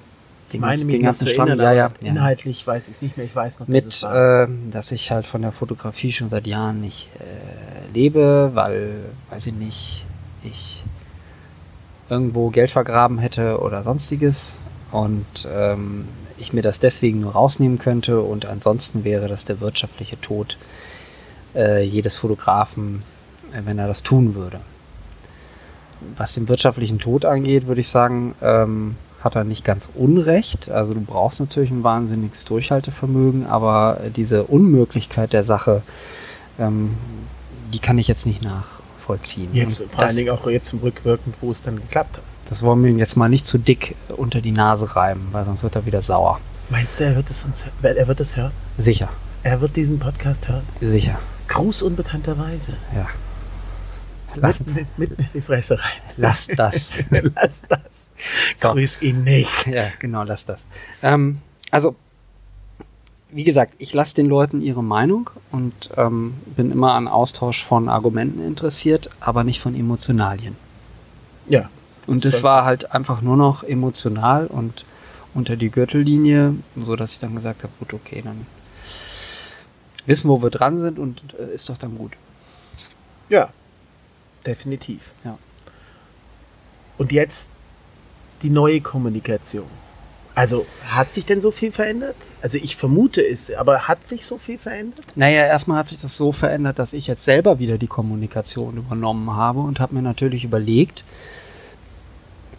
Den 0.52 0.60
meine 0.60 0.84
mich 0.84 1.02
ganzen 1.02 1.26
Stand, 1.26 1.50
erinnern, 1.50 1.66
ja, 1.66 1.72
ja, 1.72 1.92
inhaltlich 2.08 2.66
weiß 2.66 2.88
ich 2.88 2.96
es 2.96 3.02
nicht 3.02 3.16
mehr, 3.16 3.26
ich 3.26 3.34
weiß 3.34 3.60
noch, 3.60 3.68
Mit, 3.68 3.86
dass, 3.86 4.02
äh, 4.02 4.46
dass 4.70 4.92
ich 4.92 5.10
halt 5.10 5.26
von 5.26 5.42
der 5.42 5.52
Fotografie 5.52 6.12
schon 6.12 6.28
seit 6.28 6.46
Jahren 6.46 6.80
nicht 6.80 7.08
äh, 7.18 7.92
lebe, 7.92 8.50
weil, 8.54 9.00
weiß 9.30 9.46
ich 9.46 9.54
nicht, 9.54 10.04
ich 10.44 10.84
irgendwo 12.08 12.50
Geld 12.50 12.70
vergraben 12.70 13.18
hätte 13.18 13.60
oder 13.60 13.82
sonstiges 13.82 14.54
und 14.90 15.48
ähm, 15.50 16.06
ich 16.36 16.52
mir 16.52 16.62
das 16.62 16.78
deswegen 16.78 17.20
nur 17.20 17.32
rausnehmen 17.32 17.78
könnte 17.78 18.20
und 18.20 18.46
ansonsten 18.46 19.04
wäre 19.04 19.28
das 19.28 19.44
der 19.44 19.60
wirtschaftliche 19.60 20.20
Tod 20.20 20.58
äh, 21.54 21.82
jedes 21.82 22.16
Fotografen, 22.16 23.02
äh, 23.52 23.62
wenn 23.64 23.78
er 23.78 23.86
das 23.86 24.02
tun 24.02 24.34
würde. 24.34 24.60
Was 26.16 26.34
den 26.34 26.48
wirtschaftlichen 26.48 26.98
Tod 26.98 27.24
angeht, 27.24 27.66
würde 27.66 27.80
ich 27.80 27.88
sagen, 27.88 28.34
ähm, 28.42 28.96
hat 29.22 29.36
er 29.36 29.44
nicht 29.44 29.64
ganz 29.64 29.88
unrecht. 29.94 30.70
Also 30.70 30.94
du 30.94 31.00
brauchst 31.00 31.40
natürlich 31.40 31.70
ein 31.70 31.82
wahnsinniges 31.82 32.44
Durchhaltevermögen, 32.44 33.46
aber 33.46 34.00
diese 34.16 34.44
Unmöglichkeit 34.44 35.32
der 35.32 35.44
Sache, 35.44 35.82
ähm, 36.58 36.94
die 37.72 37.78
kann 37.78 37.98
ich 37.98 38.08
jetzt 38.08 38.26
nicht 38.26 38.42
nachvollziehen. 38.42 39.50
Jetzt 39.52 39.80
Und 39.80 39.92
vor 39.92 40.00
das, 40.00 40.08
allen 40.08 40.16
Dingen 40.16 40.30
auch 40.30 40.46
jetzt 40.48 40.68
zum 40.68 40.80
Rückwirkend, 40.80 41.36
wo 41.40 41.50
es 41.50 41.62
dann 41.62 41.76
geklappt 41.76 42.16
hat. 42.16 42.24
Das 42.48 42.62
wollen 42.62 42.82
wir 42.82 42.90
ihm 42.90 42.98
jetzt 42.98 43.16
mal 43.16 43.28
nicht 43.28 43.46
zu 43.46 43.58
dick 43.58 43.94
unter 44.08 44.40
die 44.40 44.52
Nase 44.52 44.94
reiben, 44.96 45.28
weil 45.32 45.44
sonst 45.44 45.62
wird 45.62 45.74
er 45.76 45.86
wieder 45.86 46.02
sauer. 46.02 46.40
Meinst 46.68 47.00
du, 47.00 47.04
er 47.04 47.16
wird 47.16 47.30
es 47.30 47.44
uns, 47.44 47.66
er 47.82 48.08
wird 48.08 48.20
es 48.20 48.36
hören? 48.36 48.52
Sicher. 48.78 49.08
Er 49.42 49.60
wird 49.60 49.76
diesen 49.76 49.98
Podcast 49.98 50.48
hören? 50.48 50.62
Sicher. 50.80 51.18
Gruß 51.48 51.82
unbekannterweise. 51.82 52.74
Ja. 52.94 53.06
Lass, 54.34 54.64
mit, 54.64 54.98
mit, 54.98 55.12
in 55.12 55.28
die 55.34 55.42
Fresse 55.42 55.78
rein. 55.78 56.00
Lass 56.16 56.46
das. 56.46 56.90
lass 57.10 57.62
das. 57.68 57.80
So. 58.56 58.72
Grüß 58.72 59.02
ihn 59.02 59.24
nicht. 59.24 59.66
Ja, 59.66 59.88
genau, 59.98 60.22
lass 60.22 60.44
das. 60.44 60.68
Ähm, 61.02 61.38
also, 61.70 61.96
wie 63.30 63.44
gesagt, 63.44 63.74
ich 63.78 63.94
lasse 63.94 64.14
den 64.14 64.26
Leuten 64.26 64.60
ihre 64.60 64.84
Meinung 64.84 65.30
und 65.50 65.90
ähm, 65.96 66.34
bin 66.54 66.70
immer 66.70 66.92
an 66.94 67.08
Austausch 67.08 67.64
von 67.64 67.88
Argumenten 67.88 68.44
interessiert, 68.44 69.10
aber 69.20 69.44
nicht 69.44 69.60
von 69.60 69.74
Emotionalien. 69.74 70.56
Ja. 71.48 71.70
Und 72.06 72.24
es 72.24 72.42
war 72.42 72.64
halt 72.64 72.92
einfach 72.92 73.22
nur 73.22 73.36
noch 73.36 73.62
emotional 73.62 74.46
und 74.46 74.84
unter 75.34 75.56
die 75.56 75.70
Gürtellinie, 75.70 76.54
so 76.76 76.96
dass 76.96 77.12
ich 77.12 77.20
dann 77.20 77.34
gesagt 77.34 77.62
habe, 77.62 77.72
gut, 77.78 77.94
okay, 77.94 78.22
dann 78.22 78.46
wissen, 80.06 80.28
wo 80.28 80.42
wir 80.42 80.50
dran 80.50 80.78
sind 80.78 80.98
und 80.98 81.22
äh, 81.38 81.54
ist 81.54 81.68
doch 81.68 81.78
dann 81.78 81.96
gut. 81.96 82.12
Ja, 83.28 83.50
definitiv. 84.44 85.14
Ja. 85.24 85.38
Und 86.98 87.12
jetzt 87.12 87.52
die 88.42 88.50
neue 88.50 88.80
Kommunikation. 88.80 89.66
Also 90.34 90.66
hat 90.88 91.12
sich 91.12 91.26
denn 91.26 91.40
so 91.42 91.50
viel 91.50 91.72
verändert? 91.72 92.16
Also 92.40 92.56
ich 92.56 92.76
vermute 92.76 93.20
es, 93.20 93.52
aber 93.54 93.86
hat 93.86 94.06
sich 94.06 94.24
so 94.24 94.38
viel 94.38 94.56
verändert? 94.56 95.04
Naja, 95.14 95.44
erstmal 95.44 95.78
hat 95.78 95.88
sich 95.88 96.00
das 96.00 96.16
so 96.16 96.32
verändert, 96.32 96.78
dass 96.78 96.94
ich 96.94 97.06
jetzt 97.06 97.24
selber 97.24 97.58
wieder 97.58 97.76
die 97.76 97.86
Kommunikation 97.86 98.78
übernommen 98.78 99.34
habe 99.36 99.60
und 99.60 99.78
habe 99.78 99.94
mir 99.94 100.02
natürlich 100.02 100.44
überlegt, 100.44 101.04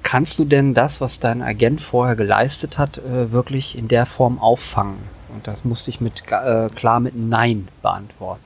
kannst 0.04 0.38
du 0.38 0.46
denn 0.46 0.76
das, 0.76 1.02
was 1.02 1.20
dein 1.20 1.42
Agent 1.42 1.82
vorher 1.82 2.16
geleistet 2.16 2.78
hat, 2.78 3.00
äh, 3.00 3.32
wirklich 3.32 3.76
in 3.78 3.88
der 3.88 4.06
Form 4.06 4.38
auffangen? 4.38 4.98
Und 5.34 5.48
das 5.48 5.66
musste 5.66 5.90
ich 5.90 6.00
mit 6.00 6.22
äh, 6.30 6.70
klar 6.70 7.00
mit 7.00 7.16
Nein 7.16 7.70
beantworten. 7.82 8.44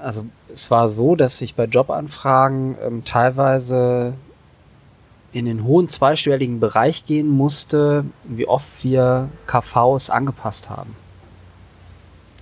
Also 0.00 0.24
es 0.52 0.70
war 0.70 0.88
so, 0.88 1.16
dass 1.16 1.40
ich 1.42 1.54
bei 1.54 1.64
Jobanfragen 1.64 2.76
ähm, 2.82 3.04
teilweise 3.04 4.14
in 5.32 5.44
den 5.44 5.64
hohen 5.64 5.88
zweistelligen 5.88 6.60
Bereich 6.60 7.04
gehen 7.04 7.28
musste, 7.28 8.04
wie 8.24 8.48
oft 8.48 8.66
wir 8.82 9.28
KVs 9.46 10.10
angepasst 10.10 10.70
haben. 10.70 10.96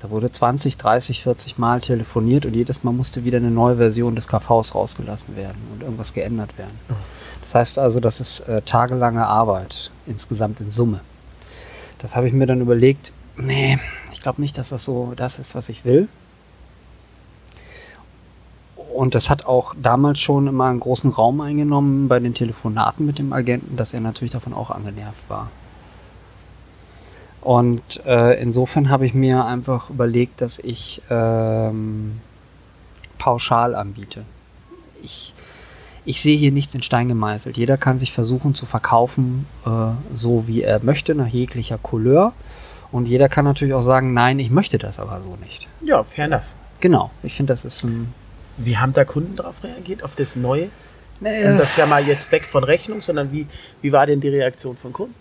Da 0.01 0.11
wurde 0.11 0.31
20, 0.31 0.77
30, 0.77 1.23
40 1.23 1.59
Mal 1.59 1.81
telefoniert 1.81 2.47
und 2.47 2.55
jedes 2.55 2.85
Mal 2.85 2.93
musste 2.93 3.25
wieder 3.25 3.39
eine 3.39 3.51
neue 3.51 3.77
Version 3.77 4.15
des 4.15 4.29
KVs 4.29 4.75
rausgelassen 4.75 5.37
werden 5.37 5.59
und 5.73 5.83
irgendwas 5.83 6.13
geändert 6.13 6.57
werden. 6.59 6.79
Das 7.41 7.55
heißt 7.55 7.79
also, 7.79 7.99
das 7.99 8.21
ist 8.21 8.41
äh, 8.41 8.63
tagelange 8.63 9.27
Arbeit 9.27 9.91
insgesamt 10.07 10.61
in 10.61 10.71
Summe. 10.71 11.01
Das 11.99 12.15
habe 12.15 12.29
ich 12.29 12.35
mir 12.35 12.47
dann 12.47 12.61
überlegt, 12.61 13.13
nee, 13.37 13.79
ich 14.13 14.21
glaube 14.21 14.41
nicht, 14.41 14.59
dass 14.59 14.69
das 14.69 14.85
so 14.85 15.13
das 15.17 15.39
ist, 15.39 15.55
was 15.55 15.69
ich 15.69 15.85
will. 15.85 16.09
Und 18.97 19.15
das 19.15 19.31
hat 19.31 19.47
auch 19.47 19.75
damals 19.81 20.19
schon 20.19 20.47
immer 20.47 20.67
einen 20.67 20.81
großen 20.81 21.11
Raum 21.11 21.41
eingenommen 21.41 22.09
bei 22.09 22.19
den 22.19 22.35
Telefonaten 22.35 23.05
mit 23.07 23.19
dem 23.19 23.33
Agenten, 23.33 23.77
dass 23.77 23.93
er 23.93 24.01
natürlich 24.01 24.33
davon 24.33 24.55
auch 24.55 24.71
angenervt 24.71 25.29
war. 25.29 25.51
Und 27.43 28.05
äh, 28.07 28.41
insofern 28.41 28.89
habe 28.89 29.07
ich 29.07 29.15
mir 29.15 29.45
einfach 29.45 29.91
überlegt, 29.91 30.41
dass 30.41 30.59
ich 30.59 31.03
ähm, 31.11 32.21
pauschal 33.19 33.75
anbiete. 33.75 34.25
Ich 35.03 35.33
ich 36.07 36.23
sehe 36.23 36.37
hier 36.37 36.53
nichts 36.53 36.73
in 36.73 36.83
Stein 36.83 37.09
gemeißelt. 37.09 37.57
Jeder 37.57 37.77
kann 37.77 37.99
sich 37.99 38.13
versuchen 38.13 38.55
zu 38.55 38.65
verkaufen, 38.65 39.45
äh, 39.67 39.71
so 40.15 40.47
wie 40.47 40.63
er 40.63 40.83
möchte, 40.83 41.17
nach 41.17 41.27
jeglicher 41.27 41.79
Couleur. 41.79 42.33
Und 42.93 43.07
jeder 43.07 43.29
kann 43.29 43.45
natürlich 43.45 43.75
auch 43.75 43.83
sagen, 43.83 44.15
nein, 44.15 44.39
ich 44.39 44.51
möchte 44.51 44.79
das 44.79 45.01
aber 45.01 45.21
so 45.21 45.37
nicht. 45.45 45.67
Ja, 45.83 46.05
fair 46.05 46.27
enough. 46.27 46.55
Genau, 46.81 47.11
ich 47.25 47.35
finde, 47.35 47.53
das 47.53 47.65
ist 47.65 47.83
ein. 47.85 48.15
Wie 48.57 48.77
haben 48.79 48.93
da 48.93 49.05
Kunden 49.05 49.37
darauf 49.37 49.63
reagiert, 49.63 50.03
auf 50.03 50.15
das 50.15 50.37
Neue? 50.37 50.71
Naja. 51.21 51.53
Und 51.53 51.59
das 51.59 51.77
ja 51.77 51.87
mal 51.87 52.03
jetzt 52.03 52.31
weg 52.33 52.45
von 52.45 52.65
Rechnung, 52.65 53.01
sondern 53.03 53.33
wie, 53.33 53.47
wie 53.83 53.93
war 53.93 54.07
denn 54.07 54.21
die 54.21 54.29
Reaktion 54.29 54.77
von 54.77 54.93
Kunden? 54.93 55.15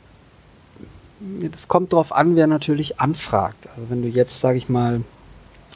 Das 1.51 1.67
kommt 1.67 1.93
darauf 1.93 2.11
an, 2.11 2.35
wer 2.35 2.47
natürlich 2.47 2.99
anfragt. 2.99 3.67
Also 3.69 3.89
wenn 3.89 4.01
du 4.01 4.07
jetzt, 4.07 4.41
sage 4.41 4.57
ich 4.57 4.67
mal, 4.67 5.01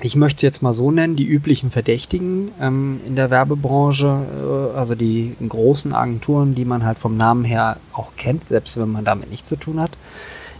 ich 0.01 0.15
möchte 0.15 0.37
es 0.37 0.41
jetzt 0.41 0.61
mal 0.61 0.73
so 0.73 0.91
nennen, 0.91 1.15
die 1.15 1.25
üblichen 1.25 1.71
Verdächtigen 1.71 2.51
ähm, 2.61 3.01
in 3.05 3.15
der 3.15 3.29
Werbebranche, 3.29 4.25
äh, 4.73 4.77
also 4.77 4.95
die 4.95 5.35
großen 5.47 5.93
Agenturen, 5.93 6.55
die 6.55 6.65
man 6.65 6.85
halt 6.85 6.99
vom 6.99 7.17
Namen 7.17 7.43
her 7.43 7.77
auch 7.93 8.11
kennt, 8.15 8.47
selbst 8.49 8.79
wenn 8.79 8.89
man 8.89 9.05
damit 9.05 9.29
nichts 9.29 9.49
zu 9.49 9.55
tun 9.55 9.79
hat, 9.79 9.91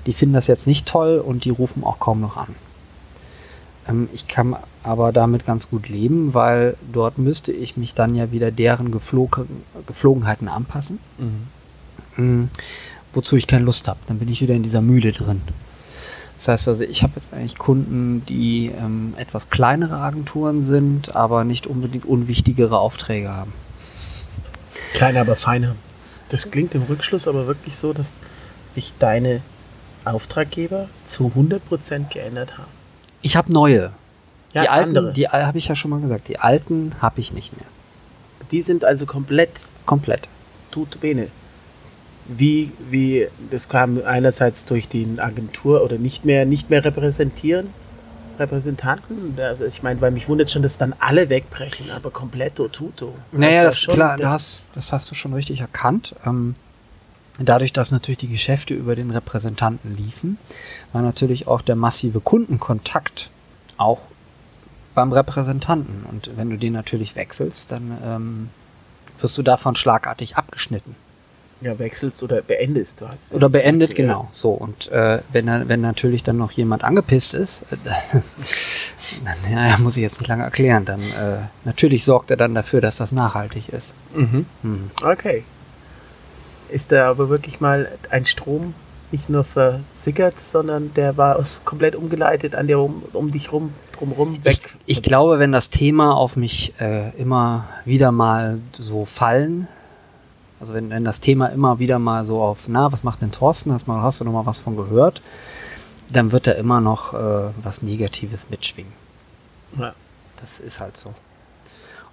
die 0.06 0.14
finden 0.14 0.34
das 0.34 0.48
jetzt 0.48 0.68
nicht 0.68 0.88
toll 0.88 1.20
und 1.20 1.46
die 1.46 1.50
rufen 1.50 1.84
auch 1.84 2.00
kaum 2.00 2.22
noch 2.22 2.38
an. 2.38 2.56
Ähm, 3.90 4.10
ich 4.14 4.28
kann 4.28 4.56
aber 4.84 5.12
damit 5.12 5.46
ganz 5.46 5.70
gut 5.70 5.90
leben, 5.90 6.34
weil 6.34 6.78
dort 6.94 7.18
müsste 7.18 7.52
ich 7.52 7.78
mich 7.78 7.94
dann 7.94 8.16
ja 8.16 8.32
wieder 8.32 8.52
deren 8.52 8.92
Geflog 8.92 9.46
Geflogenheiten 9.88 10.48
anpassen, 10.48 11.00
mhm. 11.18 12.24
Mhm, 12.24 12.50
wozu 13.14 13.36
ich 13.36 13.48
keine 13.48 13.66
Lust 13.66 13.88
habe. 13.88 14.00
Dann 14.08 14.20
bin 14.20 14.30
ich 14.30 14.42
wieder 14.42 14.54
in 14.54 14.64
dieser 14.64 14.82
Mühle 14.82 15.12
drin. 15.12 15.42
Das 16.38 16.48
heißt 16.48 16.68
also, 16.70 16.84
ich 16.84 17.04
habe 17.04 17.14
jetzt 17.18 17.34
eigentlich 17.34 17.58
Kunden, 17.58 18.24
die 18.26 18.68
ähm, 18.68 19.14
etwas 19.18 19.50
kleinere 19.50 19.98
Agenturen 19.98 20.62
sind, 20.62 21.14
aber 21.14 21.44
nicht 21.44 21.68
unbedingt 21.68 22.06
unwichtigere 22.06 22.80
Aufträge 22.80 23.30
haben. 23.30 23.52
Kleiner, 24.94 25.22
aber 25.22 25.36
feiner. 25.36 25.76
Das 26.30 26.50
klingt 26.50 26.76
im 26.76 26.84
Rückschluss 26.84 27.28
aber 27.28 27.48
wirklich 27.48 27.76
so, 27.76 27.92
dass 27.92 28.20
sich 28.74 28.94
deine 29.00 29.42
Auftraggeber 30.06 30.88
zu 31.06 31.34
100% 31.36 32.10
geändert 32.10 32.58
haben. 32.58 32.79
Ich 33.22 33.36
habe 33.36 33.52
neue. 33.52 33.92
Ja, 34.54 34.64
die 34.64 34.70
alten, 34.70 34.98
andere. 34.98 35.14
die 35.14 35.28
habe 35.28 35.58
ich 35.58 35.68
ja 35.68 35.76
schon 35.76 35.92
mal 35.92 36.00
gesagt. 36.00 36.28
Die 36.28 36.40
alten 36.40 36.94
habe 37.02 37.20
ich 37.20 37.34
nicht 37.34 37.56
mehr. 37.56 37.68
Die 38.52 38.62
sind 38.62 38.84
also 38.84 39.06
komplett. 39.06 39.52
Komplett. 39.86 40.28
Tut 40.72 41.00
bene 41.00 41.28
wie, 42.30 42.72
wie, 42.90 43.28
das 43.50 43.68
kam 43.68 44.02
einerseits 44.06 44.66
durch 44.66 44.88
die 44.88 45.08
Agentur 45.18 45.84
oder 45.84 45.98
nicht 45.98 46.26
mehr, 46.26 46.46
nicht 46.46 46.70
mehr 46.70 46.86
repräsentieren, 46.86 47.68
Repräsentanten. 48.38 49.38
Ich 49.68 49.84
meine, 49.84 50.00
weil 50.00 50.12
mich 50.12 50.30
wundert 50.30 50.50
schon, 50.52 50.62
dass 50.62 50.78
dann 50.78 50.94
alle 51.00 51.30
wegbrechen, 51.30 51.92
aber 51.92 52.12
kompletto 52.12 52.68
tuto. 52.68 53.14
Naja, 53.32 53.64
das, 53.64 53.82
das 53.84 53.94
klar, 53.94 54.16
das, 54.16 54.66
das 54.74 54.94
hast 54.94 55.12
du 55.12 55.16
schon 55.16 55.34
richtig 55.34 55.60
erkannt. 55.60 56.16
Ähm, 56.26 56.56
dadurch, 57.38 57.74
dass 57.74 57.92
natürlich 57.92 58.20
die 58.20 58.28
Geschäfte 58.28 58.74
über 58.74 58.96
den 58.96 59.12
Repräsentanten 59.12 59.96
liefen, 59.96 60.38
war 60.94 61.02
natürlich 61.02 61.48
auch 61.48 61.62
der 61.62 61.76
massive 61.76 62.20
Kundenkontakt 62.20 63.30
auch 63.78 64.00
beim 64.96 65.12
Repräsentanten. 65.12 66.06
Und 66.10 66.32
wenn 66.36 66.50
du 66.50 66.58
den 66.58 66.74
natürlich 66.74 67.16
wechselst, 67.16 67.72
dann 67.72 67.98
ähm, 68.04 68.50
wirst 69.20 69.38
du 69.38 69.44
davon 69.44 69.76
schlagartig 69.76 70.38
abgeschnitten 70.38 70.96
ja, 71.62 71.78
wechselst 71.78 72.24
oder 72.24 72.42
beendest. 72.42 73.02
Du 73.02 73.08
hast 73.08 73.34
oder 73.34 73.50
beendet, 73.50 73.92
okay, 73.92 74.04
genau. 74.04 74.30
So, 74.32 74.52
und 74.52 74.92
äh, 74.92 75.20
wenn, 75.32 75.68
wenn 75.68 75.82
natürlich 75.82 76.24
dann 76.24 76.38
noch 76.38 76.52
jemand 76.52 76.84
angepisst 76.84 77.34
ist, 77.34 77.64
äh, 77.72 77.76
dann 79.26 79.52
ja, 79.52 79.78
muss 79.78 79.98
ich 79.98 80.04
jetzt 80.04 80.20
nicht 80.20 80.30
lange 80.30 80.44
erklären, 80.44 80.86
dann 80.86 81.02
äh, 81.02 81.40
natürlich 81.66 82.06
sorgt 82.06 82.32
er 82.32 82.38
dann 82.38 82.56
dafür, 82.56 82.82
dass 82.82 82.96
das 82.96 83.12
nachhaltig 83.12 83.70
ist. 83.70 83.94
Mhm. 84.16 84.46
Mhm. 84.64 84.92
Okay. 85.04 85.44
Ist 86.72 86.92
da 86.92 87.10
aber 87.10 87.30
wirklich 87.30 87.62
mal 87.62 87.90
ein 88.10 88.26
Strom 88.26 88.74
nicht 89.12 89.30
nur 89.30 89.44
versickert, 89.44 90.40
sondern 90.40 90.94
der 90.94 91.18
war 91.18 91.44
komplett 91.66 91.96
umgeleitet 91.96 92.54
an 92.56 92.68
dir 92.68 92.80
um, 92.80 93.04
um 93.14 93.32
dich 93.32 93.52
rum, 93.52 93.74
drumrum 93.92 94.44
weg. 94.46 94.76
Ich, 94.86 94.98
ich 94.98 95.04
glaube, 95.04 95.40
wenn 95.40 95.52
das 95.52 95.70
Thema 95.70 96.16
auf 96.16 96.36
mich 96.36 96.74
äh, 96.80 97.10
immer 97.18 97.66
wieder 97.86 98.12
mal 98.12 98.60
so 98.72 99.06
fallen, 99.06 99.68
also 100.60 100.74
wenn, 100.74 100.90
wenn 100.90 101.06
das 101.06 101.22
Thema 101.22 101.48
immer 101.48 101.80
wieder 101.80 102.00
mal 102.00 102.26
so 102.26 102.42
auf, 102.42 102.68
na, 102.68 102.92
was 102.92 103.04
macht 103.04 103.22
denn 103.22 103.32
Thorsten? 103.32 103.72
Hast, 103.72 103.88
mal, 103.88 104.04
hast 104.04 104.20
du 104.20 104.26
noch 104.26 104.34
mal 104.34 104.46
was 104.46 104.62
von 104.62 104.76
gehört? 104.76 105.22
Dann 106.12 106.32
wird 106.32 106.48
da 106.48 106.52
immer 106.52 106.82
noch 106.82 107.14
äh, 107.14 107.50
was 107.64 107.82
Negatives 107.82 108.50
mitschwingen. 108.50 108.92
Ja. 109.78 109.94
Das 110.40 110.60
ist 110.60 110.80
halt 110.80 110.96
so. 110.96 111.14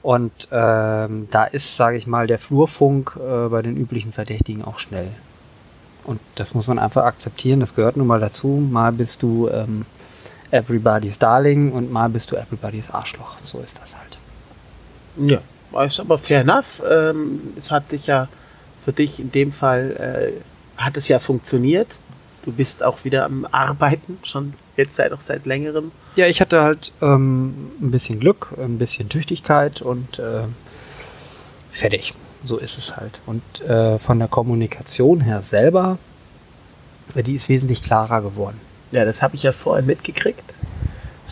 Und 0.06 0.46
ähm, 0.52 1.26
da 1.32 1.46
ist, 1.46 1.76
sage 1.76 1.96
ich 1.96 2.06
mal, 2.06 2.28
der 2.28 2.38
Flurfunk 2.38 3.16
äh, 3.16 3.48
bei 3.48 3.60
den 3.60 3.76
üblichen 3.76 4.12
Verdächtigen 4.12 4.64
auch 4.64 4.78
schnell. 4.78 5.08
Und 6.04 6.20
das 6.36 6.54
muss 6.54 6.68
man 6.68 6.78
einfach 6.78 7.02
akzeptieren, 7.02 7.58
das 7.58 7.74
gehört 7.74 7.96
nun 7.96 8.06
mal 8.06 8.20
dazu. 8.20 8.46
Mal 8.46 8.92
bist 8.92 9.20
du 9.24 9.48
ähm, 9.48 9.84
everybody's 10.52 11.18
Darling 11.18 11.72
und 11.72 11.90
mal 11.90 12.08
bist 12.08 12.30
du 12.30 12.36
everybody's 12.36 12.88
Arschloch. 12.88 13.36
So 13.44 13.58
ist 13.58 13.80
das 13.80 13.96
halt. 13.96 14.16
Ja, 15.16 15.40
ist 15.82 15.98
aber 15.98 16.18
fair 16.18 16.42
enough. 16.42 16.80
Ähm, 16.88 17.40
es 17.56 17.72
hat 17.72 17.88
sich 17.88 18.06
ja 18.06 18.28
für 18.84 18.92
dich 18.92 19.18
in 19.18 19.32
dem 19.32 19.50
Fall, 19.50 20.30
äh, 20.38 20.80
hat 20.80 20.96
es 20.96 21.08
ja 21.08 21.18
funktioniert. 21.18 21.88
Du 22.44 22.52
bist 22.52 22.84
auch 22.84 23.02
wieder 23.02 23.24
am 23.24 23.44
Arbeiten, 23.50 24.18
schon 24.22 24.54
jetzt 24.76 24.94
seit 24.94 25.12
auch 25.12 25.20
seit 25.20 25.46
längerem. 25.46 25.90
Ja, 26.16 26.26
ich 26.26 26.40
hatte 26.40 26.62
halt 26.62 26.92
ähm, 27.02 27.72
ein 27.80 27.90
bisschen 27.90 28.18
Glück, 28.18 28.54
ein 28.56 28.78
bisschen 28.78 29.10
Tüchtigkeit 29.10 29.82
und 29.82 30.18
äh, 30.18 30.44
fertig. 31.70 32.14
So 32.42 32.56
ist 32.56 32.78
es 32.78 32.96
halt. 32.96 33.20
Und 33.26 33.42
äh, 33.68 33.98
von 33.98 34.18
der 34.18 34.28
Kommunikation 34.28 35.20
her 35.20 35.42
selber, 35.42 35.98
die 37.14 37.34
ist 37.34 37.48
wesentlich 37.50 37.82
klarer 37.82 38.22
geworden. 38.22 38.58
Ja, 38.92 39.04
das 39.04 39.20
habe 39.20 39.36
ich 39.36 39.42
ja 39.42 39.52
vorhin 39.52 39.84
mitgekriegt. 39.84 40.54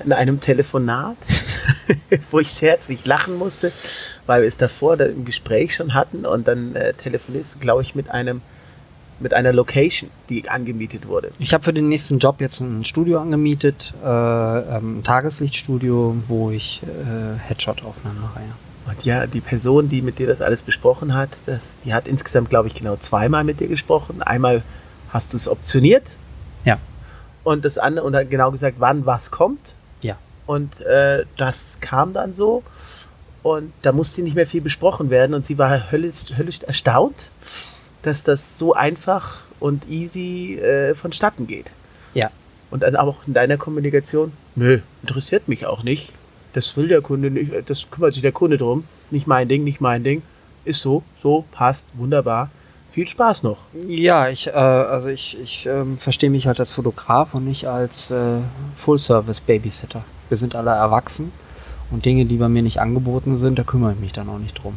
In 0.05 0.13
einem 0.13 0.39
Telefonat, 0.39 1.17
wo 2.31 2.41
ich 2.41 2.53
sehr 2.53 2.73
herzlich 2.73 3.07
lachen 3.07 3.39
musste, 3.39 3.73
weil 4.27 4.43
wir 4.43 4.49
es 4.49 4.59
davor 4.59 4.99
da 4.99 5.07
im 5.07 5.25
Gespräch 5.25 5.75
schon 5.77 5.95
hatten 5.95 6.27
und 6.27 6.47
dann 6.47 6.75
äh, 6.75 6.93
telefonierst 6.93 7.55
du, 7.55 7.59
glaube 7.59 7.83
ich, 7.83 7.95
mit 7.95 8.11
einem 8.11 8.43
mit 9.21 9.35
einer 9.35 9.53
Location, 9.53 10.11
die 10.29 10.49
angemietet 10.49 11.07
wurde. 11.07 11.31
Ich 11.39 11.55
habe 11.55 11.65
für 11.65 11.73
den 11.73 11.89
nächsten 11.89 12.19
Job 12.19 12.41
jetzt 12.41 12.61
ein 12.61 12.85
Studio 12.85 13.21
angemietet, 13.21 13.95
äh, 14.05 14.07
ähm, 14.07 14.99
ein 14.99 15.03
Tageslichtstudio, 15.05 16.17
wo 16.29 16.51
ich 16.51 16.83
äh, 16.83 17.39
Headshot-Aufnahmen 17.39 18.21
mache. 18.21 18.41
Ja. 18.41 18.93
Und 18.93 19.05
ja, 19.05 19.27
die 19.27 19.41
Person, 19.41 19.89
die 19.89 20.03
mit 20.03 20.19
dir 20.19 20.27
das 20.27 20.43
alles 20.43 20.63
besprochen 20.63 21.15
hat, 21.15 21.31
das, 21.47 21.79
die 21.85 21.95
hat 21.95 22.07
insgesamt, 22.07 22.51
glaube 22.51 22.69
ich, 22.69 22.75
genau 22.75 22.97
zweimal 22.97 23.45
mit 23.45 23.61
dir 23.61 23.69
gesprochen. 23.69 24.21
Einmal 24.21 24.63
hast 25.11 25.33
du 25.33 25.37
es 25.37 25.49
optioniert. 25.49 26.17
Ja. 26.65 26.79
Und 27.45 27.65
das 27.65 27.79
andere, 27.79 28.05
und 28.05 28.15
hat 28.15 28.31
genau 28.31 28.51
gesagt, 28.51 28.77
wann 28.81 29.07
was 29.07 29.31
kommt. 29.31 29.77
Ja. 30.03 30.17
Und 30.47 30.81
äh, 30.83 31.25
das 31.37 31.79
kam 31.81 32.13
dann 32.13 32.33
so. 32.33 32.63
Und 33.43 33.73
da 33.83 33.93
musste 33.93 34.23
nicht 34.23 34.35
mehr 34.35 34.47
viel 34.47 34.61
besprochen 34.61 35.11
werden. 35.11 35.35
Und 35.35 35.47
sie 35.47 35.57
war 35.59 35.91
höllisch, 35.91 36.37
höllisch 36.37 36.61
erstaunt, 36.63 37.31
dass 38.07 38.25
das 38.25 38.59
so 38.59 38.75
einfach 38.75 39.43
und 39.61 39.89
easy 39.89 40.59
äh, 40.59 40.95
vonstatten 40.95 41.47
geht. 41.47 41.71
Ja. 42.15 42.31
Und 42.71 42.83
dann 42.83 42.97
auch 42.97 43.27
in 43.27 43.35
deiner 43.35 43.57
Kommunikation, 43.57 44.33
nö, 44.57 44.81
interessiert 45.03 45.49
mich 45.49 45.67
auch 45.67 45.83
nicht. 45.83 46.13
Das 46.53 46.77
will 46.77 46.89
der 46.89 47.01
Kunde 47.01 47.31
nicht, 47.31 47.53
das 47.69 47.91
kümmert 47.91 48.15
sich 48.15 48.23
der 48.23 48.33
Kunde 48.33 48.59
drum. 48.59 48.85
Nicht 49.11 49.27
mein 49.27 49.49
Ding, 49.49 49.65
nicht 49.65 49.81
mein 49.81 50.05
Ding. 50.05 50.23
Ist 50.65 50.81
so, 50.81 51.03
so, 51.23 51.45
passt, 51.53 51.87
wunderbar 51.95 52.51
viel 52.95 53.09
Spaß 53.09 53.43
noch. 53.43 53.59
Ja, 53.89 54.29
ich, 54.29 54.47
äh, 54.47 54.51
also 54.53 55.09
ich, 55.09 55.37
ich 55.43 55.67
ähm, 55.67 55.99
verstehe 55.99 56.31
mich 56.31 56.47
halt 56.47 56.61
als 56.61 56.71
Fotograf 56.71 57.35
und 57.35 57.45
nicht 57.45 57.67
als 57.67 58.13
äh, 58.13 58.39
Full-Service-Babysitter. 58.77 60.05
Wir 60.29 60.39
sind 60.39 60.55
alle 60.55 60.71
erwachsen 60.71 61.33
und 61.91 62.05
Dinge, 62.05 62.25
die 62.25 62.37
bei 62.37 62.49
mir 62.49 62.63
nicht 62.63 62.81
angeboten 62.81 63.37
sind, 63.37 63.59
da 63.59 63.65
kümmere 63.65 63.95
ich 63.95 63.99
mich 63.99 64.13
dann 64.13 64.29
auch 64.29 64.39
nicht 64.39 64.63
drum. 64.63 64.75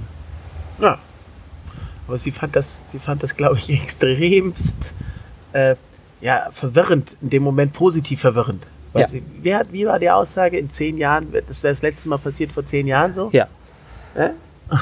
Aber 2.07 2.17
sie 2.17 2.31
fand 2.31 2.55
das, 2.55 2.81
sie 2.91 2.99
fand 2.99 3.21
das, 3.23 3.35
glaube 3.35 3.57
ich, 3.57 3.69
extremst 3.83 4.93
äh, 5.53 5.75
ja, 6.21 6.49
verwirrend, 6.51 7.17
in 7.21 7.29
dem 7.29 7.43
Moment 7.43 7.73
positiv 7.73 8.21
verwirrend. 8.21 8.65
Weil 8.93 9.03
ja. 9.03 9.07
sie, 9.07 9.23
wie, 9.41 9.53
hat, 9.53 9.71
wie 9.71 9.85
war 9.85 9.99
die 9.99 10.09
Aussage 10.09 10.57
in 10.57 10.69
zehn 10.69 10.97
Jahren, 10.97 11.27
das 11.47 11.63
wäre 11.63 11.73
das 11.73 11.81
letzte 11.81 12.09
Mal 12.09 12.17
passiert 12.17 12.51
vor 12.51 12.65
zehn 12.65 12.87
Jahren 12.87 13.13
so? 13.13 13.29
Ja. 13.33 13.47
Äh? 14.15 14.29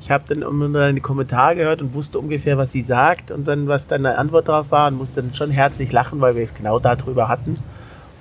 ich 0.00 0.10
habe 0.10 0.24
dann 0.26 0.42
immer 0.42 0.92
die 0.92 1.00
Kommentare 1.00 1.56
gehört 1.56 1.80
und 1.80 1.94
wusste 1.94 2.18
ungefähr, 2.18 2.58
was 2.58 2.72
sie 2.72 2.82
sagt 2.82 3.30
und 3.30 3.46
dann, 3.46 3.68
was 3.68 3.86
dann 3.86 4.04
eine 4.06 4.18
Antwort 4.18 4.48
drauf 4.48 4.70
war 4.70 4.88
und 4.88 4.94
musste 4.96 5.22
dann 5.22 5.34
schon 5.34 5.50
herzlich 5.50 5.92
lachen, 5.92 6.20
weil 6.20 6.34
wir 6.34 6.42
es 6.42 6.54
genau 6.54 6.78
darüber 6.78 7.28
hatten. 7.28 7.58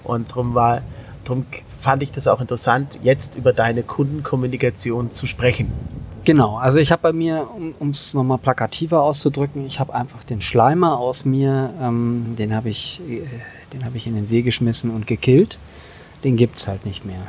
Und 0.03 0.32
darum 0.32 0.53
war, 0.53 0.82
darum 1.23 1.45
fand 1.80 2.03
ich 2.03 2.12
das 2.12 2.27
auch 2.27 2.41
interessant, 2.41 2.97
jetzt 3.01 3.36
über 3.36 3.53
deine 3.53 3.84
Kundenkommunikation 3.84 5.12
zu 5.12 5.25
sprechen. 5.27 5.71
Genau, 6.28 6.58
also 6.58 6.78
ich 6.78 6.92
habe 6.92 7.04
bei 7.04 7.13
mir, 7.13 7.48
um 7.80 7.92
es 7.92 8.13
nochmal 8.13 8.38
plakativer 8.38 9.02
auszudrücken, 9.02 9.66
ich 9.66 9.80
habe 9.80 9.96
einfach 9.96 10.26
den 10.26 10.42
Schleimer 10.42 10.98
aus 11.00 11.24
mir, 11.24 11.74
ähm, 11.82 12.36
den 12.38 12.54
habe 12.54 12.68
ich, 12.68 13.00
äh, 13.08 13.22
den 13.72 13.86
habe 13.86 13.96
ich 13.96 14.08
in 14.08 14.13
den 14.13 14.26
See 14.26 14.42
geschmissen 14.42 14.92
und 14.92 15.08
gekillt. 15.08 15.58
Den 16.26 16.36
gibt 16.36 16.58
es 16.58 16.68
halt 16.68 16.86
nicht 16.86 17.06
mehr. 17.06 17.22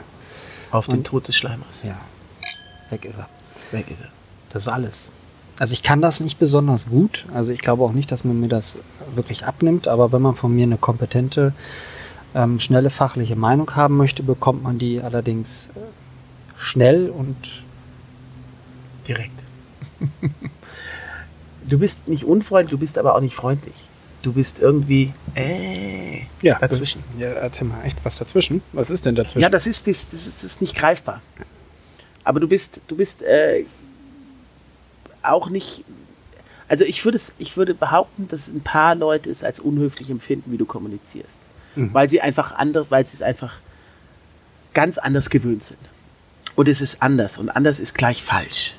Auf 0.72 0.88
und, 0.88 0.96
den 0.96 1.04
Tod 1.04 1.28
des 1.28 1.36
Schleimers. 1.36 1.68
Ja, 1.84 1.96
weg 2.90 3.04
ist 3.04 3.14
er. 3.18 3.28
Weg 3.70 3.88
ist 3.88 4.00
er. 4.00 4.08
Das 4.50 4.62
ist 4.62 4.68
alles. 4.68 5.12
Also 5.60 5.74
ich 5.74 5.84
kann 5.84 6.02
das 6.02 6.18
nicht 6.18 6.40
besonders 6.40 6.88
gut. 6.88 7.24
Also 7.32 7.52
ich 7.52 7.60
glaube 7.60 7.84
auch 7.84 7.92
nicht, 7.92 8.10
dass 8.10 8.24
man 8.24 8.40
mir 8.40 8.48
das 8.48 8.78
wirklich 9.14 9.46
abnimmt. 9.46 9.86
Aber 9.86 10.10
wenn 10.10 10.22
man 10.22 10.34
von 10.34 10.52
mir 10.52 10.64
eine 10.64 10.76
kompetente, 10.76 11.52
ähm, 12.34 12.58
schnelle 12.58 12.90
fachliche 12.90 13.36
Meinung 13.36 13.76
haben 13.76 13.96
möchte, 13.96 14.24
bekommt 14.24 14.64
man 14.64 14.80
die 14.80 15.00
allerdings 15.00 15.68
äh, 15.76 15.78
schnell 16.56 17.10
und 17.10 17.36
direkt. 19.08 19.40
du 21.68 21.78
bist 21.78 22.06
nicht 22.08 22.24
unfreundlich, 22.24 22.70
du 22.70 22.78
bist 22.78 22.98
aber 22.98 23.14
auch 23.14 23.20
nicht 23.20 23.34
freundlich. 23.34 23.74
Du 24.22 24.32
bist 24.32 24.58
irgendwie 24.58 25.12
äh, 25.34 26.22
ja, 26.42 26.58
dazwischen. 26.58 27.04
Ja, 27.18 27.28
erzähl 27.28 27.68
mal 27.68 27.84
echt 27.84 27.98
was 28.02 28.16
dazwischen. 28.16 28.62
Was 28.72 28.90
ist 28.90 29.06
denn 29.06 29.14
dazwischen? 29.14 29.40
Ja, 29.40 29.48
das 29.48 29.66
ist, 29.66 29.86
das, 29.86 30.10
das 30.10 30.26
ist, 30.26 30.38
das 30.38 30.44
ist 30.44 30.60
nicht 30.60 30.76
greifbar. 30.76 31.22
Aber 32.24 32.40
du 32.40 32.48
bist, 32.48 32.80
du 32.88 32.96
bist 32.96 33.22
äh, 33.22 33.64
auch 35.22 35.50
nicht. 35.50 35.84
Also 36.68 36.84
ich 36.84 37.04
würde 37.04 37.18
ich 37.38 37.56
würde 37.56 37.74
behaupten, 37.74 38.28
dass 38.28 38.48
ein 38.48 38.60
paar 38.60 38.94
Leute 38.94 39.30
es 39.30 39.42
als 39.42 39.60
unhöflich 39.60 40.10
empfinden, 40.10 40.52
wie 40.52 40.58
du 40.58 40.66
kommunizierst. 40.66 41.38
Mhm. 41.76 41.94
Weil 41.94 42.10
sie 42.10 42.20
einfach 42.20 42.52
andere, 42.56 42.86
weil 42.90 43.06
sie 43.06 43.14
es 43.14 43.22
einfach 43.22 43.54
ganz 44.74 44.98
anders 44.98 45.30
gewöhnt 45.30 45.62
sind. 45.62 45.80
Und 46.56 46.68
es 46.68 46.80
ist 46.80 47.02
anders 47.02 47.38
und 47.38 47.50
anders 47.50 47.78
ist 47.78 47.94
gleich 47.94 48.22
falsch. 48.22 48.74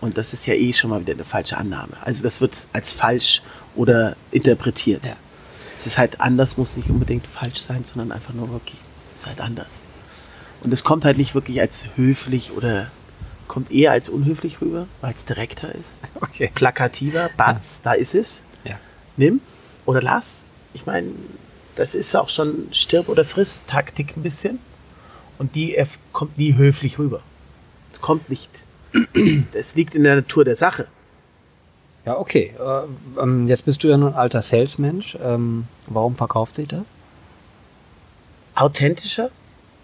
Und 0.00 0.16
das 0.16 0.32
ist 0.32 0.46
ja 0.46 0.54
eh 0.54 0.72
schon 0.72 0.90
mal 0.90 1.00
wieder 1.00 1.12
eine 1.12 1.24
falsche 1.24 1.56
Annahme. 1.56 1.92
Also 2.02 2.22
das 2.22 2.40
wird 2.40 2.68
als 2.72 2.92
falsch 2.92 3.42
oder 3.76 4.16
interpretiert. 4.30 5.04
Ja. 5.04 5.16
Es 5.76 5.86
ist 5.86 5.98
halt 5.98 6.20
anders, 6.20 6.56
muss 6.56 6.76
nicht 6.76 6.90
unbedingt 6.90 7.26
falsch 7.26 7.60
sein, 7.60 7.84
sondern 7.84 8.12
einfach 8.12 8.34
nur 8.34 8.50
wirklich, 8.50 8.78
es 9.14 9.22
ist 9.22 9.26
halt 9.26 9.40
anders. 9.40 9.74
Und 10.62 10.72
es 10.72 10.84
kommt 10.84 11.04
halt 11.04 11.16
nicht 11.16 11.34
wirklich 11.34 11.60
als 11.60 11.86
höflich 11.96 12.52
oder 12.52 12.90
kommt 13.48 13.72
eher 13.72 13.92
als 13.92 14.08
unhöflich 14.08 14.60
rüber, 14.60 14.86
weil 15.00 15.14
es 15.14 15.24
direkter 15.24 15.74
ist. 15.74 15.94
Okay. 16.20 16.50
Plakativer, 16.54 17.30
Batz, 17.36 17.78
ja. 17.78 17.90
da 17.90 17.92
ist 17.94 18.14
es. 18.14 18.44
Ja. 18.64 18.78
Nimm 19.16 19.40
oder 19.86 20.00
lass. 20.00 20.44
Ich 20.74 20.86
meine, 20.86 21.12
das 21.76 21.94
ist 21.94 22.14
auch 22.14 22.28
schon 22.28 22.68
Stirb- 22.72 23.08
oder 23.08 23.24
Friss-Taktik 23.24 24.16
ein 24.16 24.22
bisschen. 24.22 24.58
Und 25.38 25.54
die 25.54 25.82
kommt 26.12 26.36
nie 26.36 26.54
höflich 26.54 26.98
rüber. 26.98 27.22
Es 27.92 28.00
kommt 28.00 28.28
nicht. 28.28 28.50
Es 29.54 29.74
liegt 29.74 29.94
in 29.94 30.04
der 30.04 30.16
Natur 30.16 30.44
der 30.44 30.56
Sache. 30.56 30.86
Ja, 32.04 32.18
okay. 32.18 32.54
Äh, 32.58 33.20
ähm, 33.20 33.46
jetzt 33.46 33.64
bist 33.64 33.82
du 33.84 33.88
ja 33.88 33.96
nun 33.96 34.12
ein 34.12 34.18
alter 34.18 34.42
Salesmensch. 34.42 35.16
Ähm, 35.22 35.66
warum 35.86 36.16
verkauft 36.16 36.56
sich 36.56 36.68
das? 36.68 36.82
Authentischer, 38.54 39.30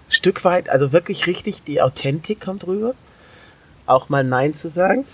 Stück 0.09 0.45
weit, 0.45 0.69
also 0.69 0.93
wirklich 0.93 1.27
richtig, 1.27 1.63
die 1.65 1.81
Authentik 1.81 2.41
kommt 2.41 2.67
rüber. 2.67 2.95
Auch 3.87 4.09
mal 4.09 4.25
Nein 4.25 4.55
zu 4.55 4.69
sagen, 4.69 5.05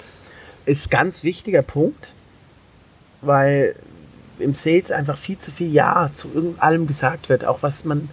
ist 0.64 0.90
ganz 0.90 1.22
wichtiger 1.22 1.62
Punkt, 1.62 2.12
weil 3.20 3.74
im 4.38 4.54
Sales 4.54 4.90
einfach 4.90 5.16
viel 5.16 5.38
zu 5.38 5.50
viel 5.50 5.70
Ja 5.72 6.10
zu 6.12 6.28
irgendeinem 6.34 6.86
gesagt 6.86 7.28
wird, 7.28 7.44
auch 7.44 7.62
was 7.62 7.84
man, 7.84 8.08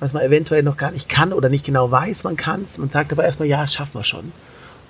was 0.00 0.12
man 0.12 0.22
eventuell 0.22 0.62
noch 0.62 0.76
gar 0.76 0.90
nicht 0.90 1.08
kann 1.08 1.32
oder 1.32 1.48
nicht 1.48 1.64
genau 1.64 1.90
weiß, 1.90 2.24
man 2.24 2.36
kann 2.36 2.62
es. 2.62 2.78
Man 2.78 2.88
sagt 2.88 3.12
aber 3.12 3.24
erstmal, 3.24 3.48
ja, 3.48 3.66
schaffen 3.66 3.94
wir 3.94 4.04
schon. 4.04 4.32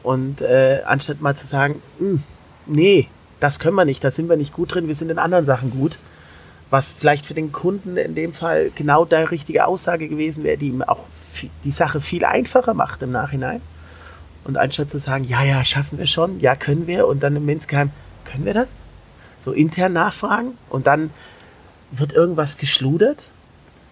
Und 0.03 0.41
äh, 0.41 0.83
anstatt 0.85 1.21
mal 1.21 1.37
zu 1.37 1.47
sagen, 1.47 1.81
hm, 1.99 2.23
nee, 2.67 3.09
das 3.41 3.59
können 3.59 3.77
wir 3.77 3.85
nicht, 3.85 4.03
da 4.05 4.11
sind 4.11 4.29
wir 4.29 4.37
nicht 4.37 4.53
gut 4.53 4.75
drin, 4.75 4.88
wir 4.88 4.95
sind 4.95 5.11
in 5.11 5.19
anderen 5.19 5.45
Sachen 5.45 5.71
gut, 5.71 5.99
was 6.71 6.91
vielleicht 6.91 7.27
für 7.27 7.35
den 7.35 7.53
Kunden 7.53 7.97
in 7.97 8.15
dem 8.15 8.33
Fall 8.33 8.71
genau 8.75 9.05
der 9.05 9.31
richtige 9.31 9.67
Aussage 9.67 10.09
gewesen 10.09 10.45
wäre, 10.45 10.57
die 10.57 10.69
ihm 10.69 10.83
auch 10.83 11.01
die 11.65 11.71
Sache 11.71 12.01
viel 12.01 12.25
einfacher 12.25 12.75
macht 12.75 13.03
im 13.03 13.11
Nachhinein. 13.11 13.61
Und 14.45 14.57
anstatt 14.57 14.91
zu 14.91 14.99
sagen, 14.99 15.25
ja, 15.25 15.43
ja, 15.45 15.65
schaffen 15.65 15.99
wir 15.99 16.07
schon, 16.07 16.41
ja, 16.41 16.57
können 16.57 16.87
wir, 16.87 17.07
und 17.07 17.23
dann 17.23 17.37
im 17.37 17.49
Insgeheim, 17.49 17.91
können 18.25 18.45
wir 18.45 18.55
das? 18.55 18.83
So 19.38 19.53
intern 19.53 19.93
nachfragen 19.93 20.57
und 20.69 20.87
dann 20.87 21.11
wird 21.91 22.12
irgendwas 22.12 22.57
geschludert 22.57 23.25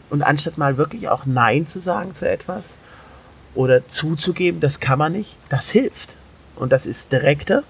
und 0.09 0.23
anstatt 0.23 0.59
mal 0.59 0.77
wirklich 0.79 1.09
auch 1.09 1.27
Nein 1.27 1.67
zu 1.67 1.81
sagen 1.81 2.13
zu 2.13 2.29
etwas 2.29 2.77
oder 3.55 3.87
zuzugeben, 3.87 4.61
das 4.61 4.81
kann 4.81 4.99
man 4.99 5.13
nicht, 5.13 5.37
das 5.49 5.71
hilft. 5.71 6.17
Und 6.57 6.73
das 6.73 6.87
ist 6.87 7.13
direkter. 7.13 7.63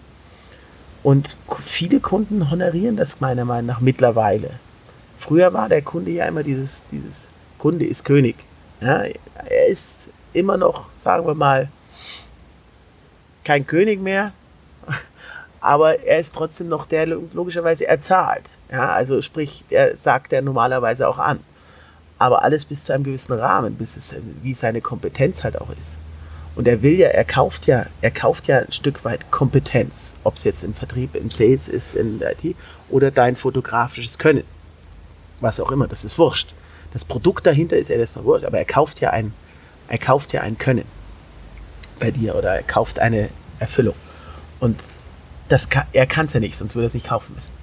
Und 1.03 1.37
viele 1.61 2.01
Kunden 2.01 2.51
honorieren 2.51 2.97
das 2.97 3.21
meiner 3.21 3.45
Meinung 3.45 3.67
nach 3.67 3.81
mittlerweile. 3.81 4.51
Früher 5.19 5.53
war 5.53 5.69
der 5.69 5.83
Kunde 5.83 6.11
ja 6.11 6.27
immer 6.27 6.43
dieses, 6.43 6.85
dieses 6.91 7.29
Kunde 7.59 7.87
ist 7.87 8.05
König. 8.05 8.37
Ja, 8.81 9.05
er 9.47 9.67
ist 9.69 10.11
immer 10.33 10.57
noch, 10.57 10.87
sagen 10.97 11.27
wir 11.27 11.35
mal, 11.35 11.69
kein 13.45 13.67
König 13.67 14.01
mehr, 14.01 14.33
aber 15.61 16.01
er 16.05 16.21
ist 16.21 16.35
trotzdem 16.35 16.69
noch 16.69 16.87
der, 16.87 17.07
logischerweise 17.07 17.87
er 17.87 18.01
zahlt. 18.01 18.51
Ja, 18.71 18.91
also 18.91 19.21
sprich, 19.23 19.65
er 19.71 19.97
sagt 19.97 20.33
er 20.33 20.43
normalerweise 20.43 21.09
auch 21.09 21.19
an. 21.19 21.41
Aber 22.21 22.45
alles 22.45 22.67
bis 22.67 22.85
zu 22.85 22.93
einem 22.93 23.03
gewissen 23.03 23.33
Rahmen, 23.33 23.75
bis 23.77 23.97
es, 23.97 24.15
wie 24.43 24.53
seine 24.53 24.83
Kompetenz 24.83 25.43
halt 25.43 25.59
auch 25.59 25.71
ist. 25.81 25.97
Und 26.55 26.69
er 26.69 26.83
will 26.83 26.99
ja, 26.99 27.09
er 27.09 27.25
kauft 27.25 27.67
ja, 27.67 27.87
er 28.03 28.11
kauft 28.11 28.47
ja 28.47 28.59
ein 28.59 28.73
Stück 28.73 29.05
weit 29.07 29.31
Kompetenz, 29.31 30.15
ob 30.23 30.35
es 30.35 30.45
jetzt 30.45 30.63
im 30.63 30.75
Vertrieb, 30.75 31.17
im 31.17 31.31
Sales 31.31 31.67
ist, 31.67 31.95
in 31.95 32.19
der 32.19 32.33
IT 32.33 32.57
oder 32.91 33.11
dein 33.11 33.37
fotografisches 33.37 34.19
Können. 34.19 34.45
Was 35.41 35.61
auch 35.61 35.73
immer, 35.73 35.89
das 35.89 36.05
ist 36.05 36.19
wurscht. 36.19 36.53
Das 36.93 37.07
Produkt 37.07 37.47
dahinter 37.47 37.79
ist 37.79 37.89
er 37.89 37.99
erstmal 37.99 38.27
wurscht, 38.27 38.45
aber 38.45 38.59
er 38.59 38.67
kauft 38.67 39.01
ja 39.01 39.11
ein, 39.11 39.33
er 39.89 39.99
kauft 39.99 40.35
ja 40.35 40.43
ein 40.43 40.59
Können 40.59 40.85
bei 41.99 42.11
dir 42.11 42.35
oder 42.35 42.57
er 42.57 42.63
kauft 42.63 42.99
eine 42.99 43.31
Erfüllung. 43.61 43.95
Und 44.59 44.79
das 45.49 45.71
kann, 45.71 45.85
er 45.95 46.07
kann 46.07 46.27
es 46.27 46.35
ja 46.35 46.41
nicht, 46.41 46.57
sonst 46.57 46.75
würde 46.75 46.85
er 46.85 46.89
es 46.89 46.95
nicht 46.95 47.09
kaufen 47.09 47.35
müssen. 47.35 47.55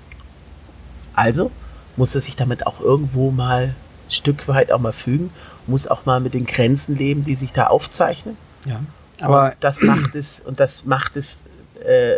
Also 1.13 1.51
muss 1.95 2.15
er 2.15 2.21
sich 2.21 2.35
damit 2.35 2.65
auch 2.65 2.79
irgendwo 2.79 3.29
mal 3.29 3.75
Stück 4.09 4.47
weit 4.47 4.71
auch 4.71 4.79
mal 4.79 4.93
fügen, 4.93 5.31
muss 5.65 5.87
auch 5.87 6.05
mal 6.05 6.19
mit 6.19 6.33
den 6.33 6.45
Grenzen 6.45 6.97
leben, 6.97 7.23
die 7.23 7.35
sich 7.35 7.51
da 7.51 7.67
aufzeichnen 7.67 8.37
ja. 8.67 8.81
Aber 9.21 9.45
und 9.45 9.55
das 9.61 9.81
macht 9.81 10.15
es 10.15 10.41
und 10.41 10.59
das 10.59 10.85
macht 10.85 11.17
es 11.17 11.43
äh, 11.83 12.17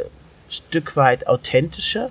Stück 0.49 0.95
weit 0.95 1.27
authentischer, 1.27 2.09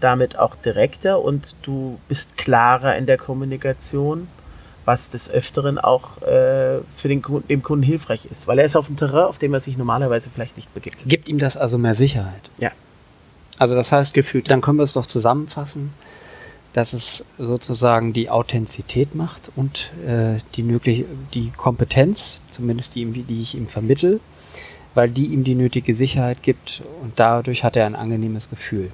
damit 0.00 0.38
auch 0.38 0.56
direkter 0.56 1.20
und 1.20 1.54
du 1.62 1.98
bist 2.08 2.36
klarer 2.36 2.96
in 2.96 3.06
der 3.06 3.18
Kommunikation, 3.18 4.28
was 4.84 5.10
des 5.10 5.30
Öfteren 5.30 5.78
auch 5.78 6.20
äh, 6.22 6.80
für 6.96 7.08
den 7.08 7.22
Kunden, 7.22 7.48
dem 7.48 7.62
Kunden 7.62 7.84
hilfreich 7.84 8.26
ist, 8.26 8.48
weil 8.48 8.58
er 8.58 8.64
ist 8.64 8.76
auf 8.76 8.86
dem 8.86 8.96
Terrain, 8.96 9.24
auf 9.24 9.38
dem 9.38 9.54
er 9.54 9.60
sich 9.60 9.76
normalerweise 9.76 10.30
vielleicht 10.30 10.56
nicht 10.56 10.72
begegnet. 10.74 11.08
Gibt 11.08 11.28
ihm 11.28 11.38
das 11.38 11.56
also 11.56 11.78
mehr 11.78 11.94
Sicherheit? 11.94 12.50
Ja. 12.58 12.70
Also 13.56 13.76
das 13.76 13.92
heißt, 13.92 14.14
Gefühlt. 14.14 14.50
dann 14.50 14.60
können 14.60 14.78
wir 14.78 14.82
es 14.82 14.94
doch 14.94 15.06
zusammenfassen 15.06 15.94
dass 16.74 16.92
es 16.92 17.24
sozusagen 17.38 18.12
die 18.12 18.28
Authentizität 18.28 19.14
macht 19.14 19.50
und 19.56 19.90
äh, 20.06 20.40
die, 20.56 20.64
nötige, 20.64 21.06
die 21.32 21.50
Kompetenz, 21.56 22.42
zumindest 22.50 22.96
die, 22.96 23.06
die 23.06 23.40
ich 23.40 23.54
ihm 23.54 23.68
vermittel, 23.68 24.20
weil 24.94 25.08
die 25.08 25.26
ihm 25.26 25.44
die 25.44 25.54
nötige 25.54 25.94
Sicherheit 25.94 26.42
gibt 26.42 26.82
und 27.02 27.12
dadurch 27.16 27.62
hat 27.64 27.76
er 27.76 27.86
ein 27.86 27.94
angenehmes 27.94 28.50
Gefühl. 28.50 28.90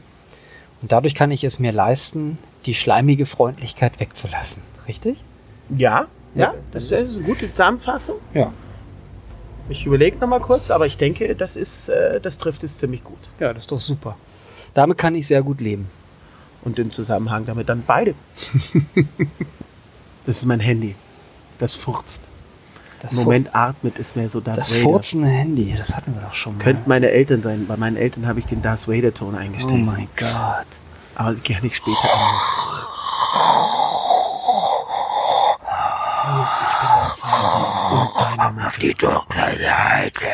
Und 0.83 0.93
dadurch 0.93 1.15
kann 1.15 1.31
ich 1.31 1.43
es 1.43 1.59
mir 1.59 1.73
leisten, 1.73 2.39
die 2.67 2.75
schleimige 2.75 3.25
Freundlichkeit 3.25 3.99
wegzulassen. 3.99 4.63
Richtig? 4.87 5.17
Ja, 5.77 6.07
ja, 6.35 6.55
das, 6.73 6.89
das 6.89 7.03
ist 7.03 7.17
eine 7.17 7.27
gute 7.27 7.49
Zusammenfassung. 7.49 8.17
Ja. 8.35 8.53
Ich 9.71 9.87
überlege 9.87 10.19
nochmal 10.19 10.41
kurz, 10.41 10.71
aber 10.71 10.87
ich 10.87 10.97
denke, 10.97 11.35
das 11.35 11.57
ist, 11.57 11.89
äh, 11.89 12.21
das 12.21 12.39
trifft 12.39 12.63
es 12.63 12.77
ziemlich 12.79 13.05
gut. 13.05 13.19
Ja, 13.39 13.55
das 13.55 13.65
ist 13.65 13.73
doch 13.73 13.81
super. 13.81 14.17
Damit 14.75 14.99
kann 14.99 15.15
ich 15.15 15.27
sehr 15.27 15.43
gut 15.43 15.61
leben. 15.61 15.89
Und 16.63 16.79
im 16.79 16.91
Zusammenhang 16.91 17.47
damit 17.47 17.69
dann 17.69 17.83
beide. 17.87 18.15
das 20.27 20.37
ist 20.39 20.45
mein 20.45 20.61
Handy. 20.61 20.95
Das 21.59 21.75
furzt. 21.75 22.29
Das 23.01 23.13
Im 23.13 23.21
Moment 23.21 23.55
atmet 23.55 23.99
es 23.99 24.15
mehr 24.15 24.29
so 24.29 24.41
das 24.41 24.57
Das 24.59 24.73
Vader. 24.75 24.83
furzende 24.83 25.29
Handy, 25.29 25.75
das 25.77 25.97
hatten 25.97 26.15
wir 26.15 26.21
doch 26.21 26.35
schon 26.35 26.59
mal. 26.59 26.63
Könnten 26.63 26.89
meine 26.89 27.11
Eltern 27.11 27.41
sein. 27.41 27.67
Bei 27.67 27.79
meinen 27.79 27.97
Eltern 27.97 28.27
habe 28.27 28.41
ich 28.41 28.47
den 28.47 28.61
Darth 28.61 28.89
Vader-Ton 28.89 29.35
eingestellt. 29.35 29.81
Oh 29.83 29.85
mein 29.85 30.09
Gott. 30.17 30.67
Aber 31.15 31.35
gerne 31.35 31.67
ich 31.67 31.77
später 31.77 31.97
an. 32.05 32.21
Luke, 36.37 36.49
ich 36.63 36.79
bin 36.79 36.89
dein 36.89 37.11
Vater 37.17 37.93
und 37.93 38.11
deine 38.21 38.53
Mutter. 38.53 38.67
Auf 38.67 38.79
die 38.79 38.95
dunkle 38.95 39.59
Seite. 39.59 40.27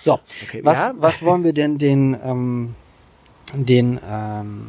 So, 0.00 0.20
okay, 0.42 0.60
was, 0.64 0.78
ja? 0.78 0.94
was 0.98 1.22
wollen 1.22 1.44
wir 1.44 1.52
denn 1.52 1.78
den, 1.78 2.16
ähm, 2.24 2.74
den 3.54 4.00
ähm, 4.08 4.68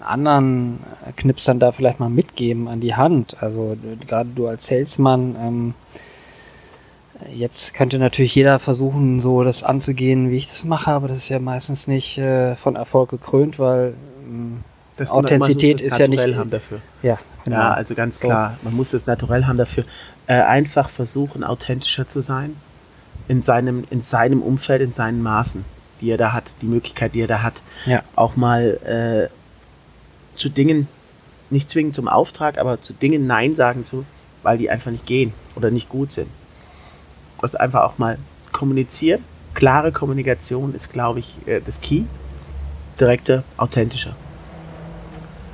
anderen 0.00 0.80
Knipsern 1.16 1.58
da 1.58 1.72
vielleicht 1.72 2.00
mal 2.00 2.08
mitgeben 2.08 2.68
an 2.68 2.80
die 2.80 2.94
Hand. 2.94 3.36
Also 3.40 3.76
gerade 4.06 4.30
du 4.34 4.46
als 4.46 4.66
Salesman, 4.66 5.36
ähm, 5.40 5.74
jetzt 7.34 7.74
könnte 7.74 7.98
natürlich 7.98 8.34
jeder 8.34 8.58
versuchen, 8.58 9.20
so 9.20 9.42
das 9.42 9.62
anzugehen, 9.62 10.30
wie 10.30 10.36
ich 10.36 10.48
das 10.48 10.64
mache, 10.64 10.90
aber 10.92 11.08
das 11.08 11.18
ist 11.18 11.28
ja 11.28 11.38
meistens 11.38 11.86
nicht 11.86 12.18
äh, 12.18 12.56
von 12.56 12.76
Erfolg 12.76 13.10
gekrönt, 13.10 13.58
weil 13.58 13.94
ähm, 14.24 14.64
das 14.96 15.10
Authentizität 15.10 15.80
ist 15.80 15.98
ja 15.98 16.06
nicht. 16.06 16.22
Haben 16.36 16.50
dafür. 16.50 16.80
Ja, 17.02 17.18
genau. 17.44 17.56
ja, 17.56 17.72
also 17.72 17.94
ganz 17.94 18.20
klar, 18.20 18.56
man 18.62 18.74
muss 18.74 18.90
das 18.90 19.06
naturell 19.06 19.44
haben 19.44 19.58
dafür. 19.58 19.84
Äh, 20.26 20.34
einfach 20.34 20.88
versuchen, 20.88 21.44
authentischer 21.44 22.06
zu 22.06 22.20
sein 22.20 22.56
in 23.28 23.42
seinem, 23.42 23.84
in 23.90 24.02
seinem 24.02 24.42
Umfeld, 24.42 24.82
in 24.82 24.92
seinen 24.92 25.22
Maßen, 25.22 25.64
die 26.00 26.10
er 26.10 26.18
da 26.18 26.32
hat, 26.32 26.54
die 26.62 26.66
Möglichkeit, 26.66 27.14
die 27.14 27.20
er 27.20 27.26
da 27.26 27.42
hat, 27.42 27.62
ja. 27.86 28.02
auch 28.16 28.36
mal 28.36 28.78
äh, 28.84 29.32
zu 30.36 30.48
Dingen, 30.48 30.88
nicht 31.50 31.70
zwingend 31.70 31.94
zum 31.94 32.08
Auftrag, 32.08 32.58
aber 32.58 32.80
zu 32.80 32.92
Dingen 32.92 33.26
Nein 33.26 33.54
sagen 33.54 33.84
zu, 33.84 34.04
weil 34.42 34.58
die 34.58 34.70
einfach 34.70 34.90
nicht 34.90 35.06
gehen 35.06 35.32
oder 35.56 35.70
nicht 35.70 35.88
gut 35.88 36.12
sind. 36.12 36.28
Also 37.40 37.58
einfach 37.58 37.82
auch 37.82 37.98
mal 37.98 38.18
kommunizieren. 38.52 39.24
Klare 39.54 39.92
Kommunikation 39.92 40.74
ist, 40.74 40.92
glaube 40.92 41.18
ich, 41.18 41.36
äh, 41.46 41.60
das 41.60 41.80
Key. 41.80 42.04
Direkte, 42.98 43.42
authentischer. 43.56 44.14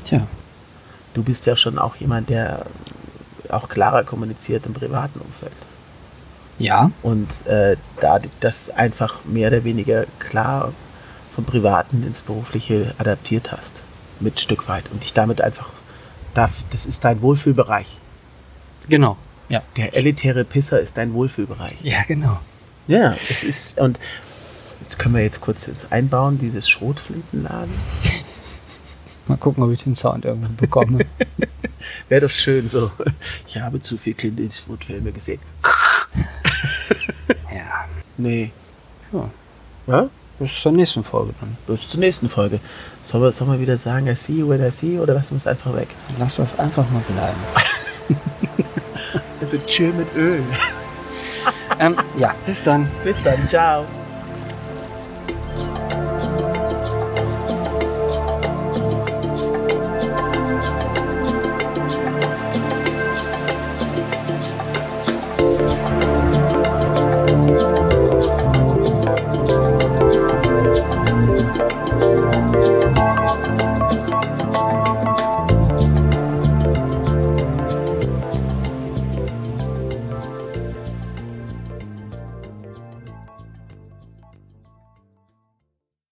Tja. 0.04 0.26
Du 1.14 1.22
bist 1.22 1.46
ja 1.46 1.56
schon 1.56 1.78
auch 1.78 1.96
jemand, 1.96 2.28
der 2.30 2.66
auch 3.48 3.68
klarer 3.68 4.04
kommuniziert 4.04 4.66
im 4.66 4.74
privaten 4.74 5.20
Umfeld. 5.20 5.52
Ja. 6.58 6.90
Und 7.02 7.46
äh, 7.46 7.76
da 8.00 8.20
das 8.40 8.70
einfach 8.70 9.24
mehr 9.24 9.48
oder 9.48 9.64
weniger 9.64 10.04
klar 10.18 10.72
vom 11.34 11.44
Privaten 11.44 12.02
ins 12.02 12.22
Berufliche 12.22 12.94
adaptiert 12.98 13.52
hast 13.52 13.82
mit 14.20 14.40
Stück 14.40 14.68
weit 14.68 14.84
und 14.90 15.02
dich 15.02 15.12
damit 15.12 15.40
einfach, 15.40 15.70
darf, 16.34 16.64
das 16.70 16.86
ist 16.86 17.04
dein 17.04 17.22
Wohlfühlbereich. 17.22 17.98
Genau, 18.88 19.16
ja. 19.48 19.62
Der 19.76 19.94
elitäre 19.94 20.44
Pisser 20.44 20.80
ist 20.80 20.96
dein 20.98 21.14
Wohlfühlbereich. 21.14 21.80
Ja, 21.82 22.02
genau. 22.06 22.40
Ja, 22.86 23.16
es 23.28 23.44
ist, 23.44 23.78
und 23.78 23.98
jetzt 24.80 24.98
können 24.98 25.14
wir 25.14 25.22
jetzt 25.22 25.40
kurz 25.40 25.66
jetzt 25.66 25.92
einbauen, 25.92 26.38
dieses 26.38 26.68
Schrotflintenladen. 26.68 27.72
Mal 29.26 29.36
gucken, 29.36 29.62
ob 29.62 29.70
ich 29.70 29.84
den 29.84 29.94
Sound 29.94 30.24
irgendwann 30.24 30.56
bekomme. 30.56 31.04
Wäre 32.08 32.22
doch 32.22 32.30
schön 32.30 32.66
so. 32.66 32.90
Ich 33.46 33.58
habe 33.58 33.80
zu 33.80 33.98
viel 33.98 34.14
Clint 34.14 34.40
Eastwood-Filme 34.40 35.12
gesehen. 35.12 35.40
ja. 37.54 37.84
Nee. 38.16 38.50
Ja. 39.12 39.30
ja? 39.86 40.10
Bis 40.38 40.60
zur 40.60 40.72
nächsten 40.72 41.02
Folge 41.02 41.34
dann. 41.40 41.56
Bis 41.66 41.88
zur 41.88 42.00
nächsten 42.00 42.28
Folge. 42.28 42.60
Sollen 43.02 43.24
wir, 43.24 43.32
sollen 43.32 43.50
wir 43.50 43.60
wieder 43.60 43.76
sagen, 43.76 44.06
I 44.06 44.14
see 44.14 44.34
you 44.34 44.48
when 44.48 44.64
I 44.64 44.70
see 44.70 44.94
you 44.94 45.02
oder 45.02 45.14
lassen 45.14 45.30
wir 45.30 45.38
es 45.38 45.46
einfach 45.46 45.74
weg? 45.74 45.88
Lass 46.18 46.36
das 46.36 46.58
einfach 46.58 46.88
mal 46.90 47.02
bleiben. 47.08 47.40
also 49.40 49.58
chill 49.66 49.92
mit 49.92 50.14
Öl. 50.14 50.42
ähm, 51.80 51.96
ja, 52.16 52.34
bis 52.46 52.62
dann. 52.62 52.88
Bis 53.02 53.22
dann, 53.24 53.48
ciao. 53.48 53.84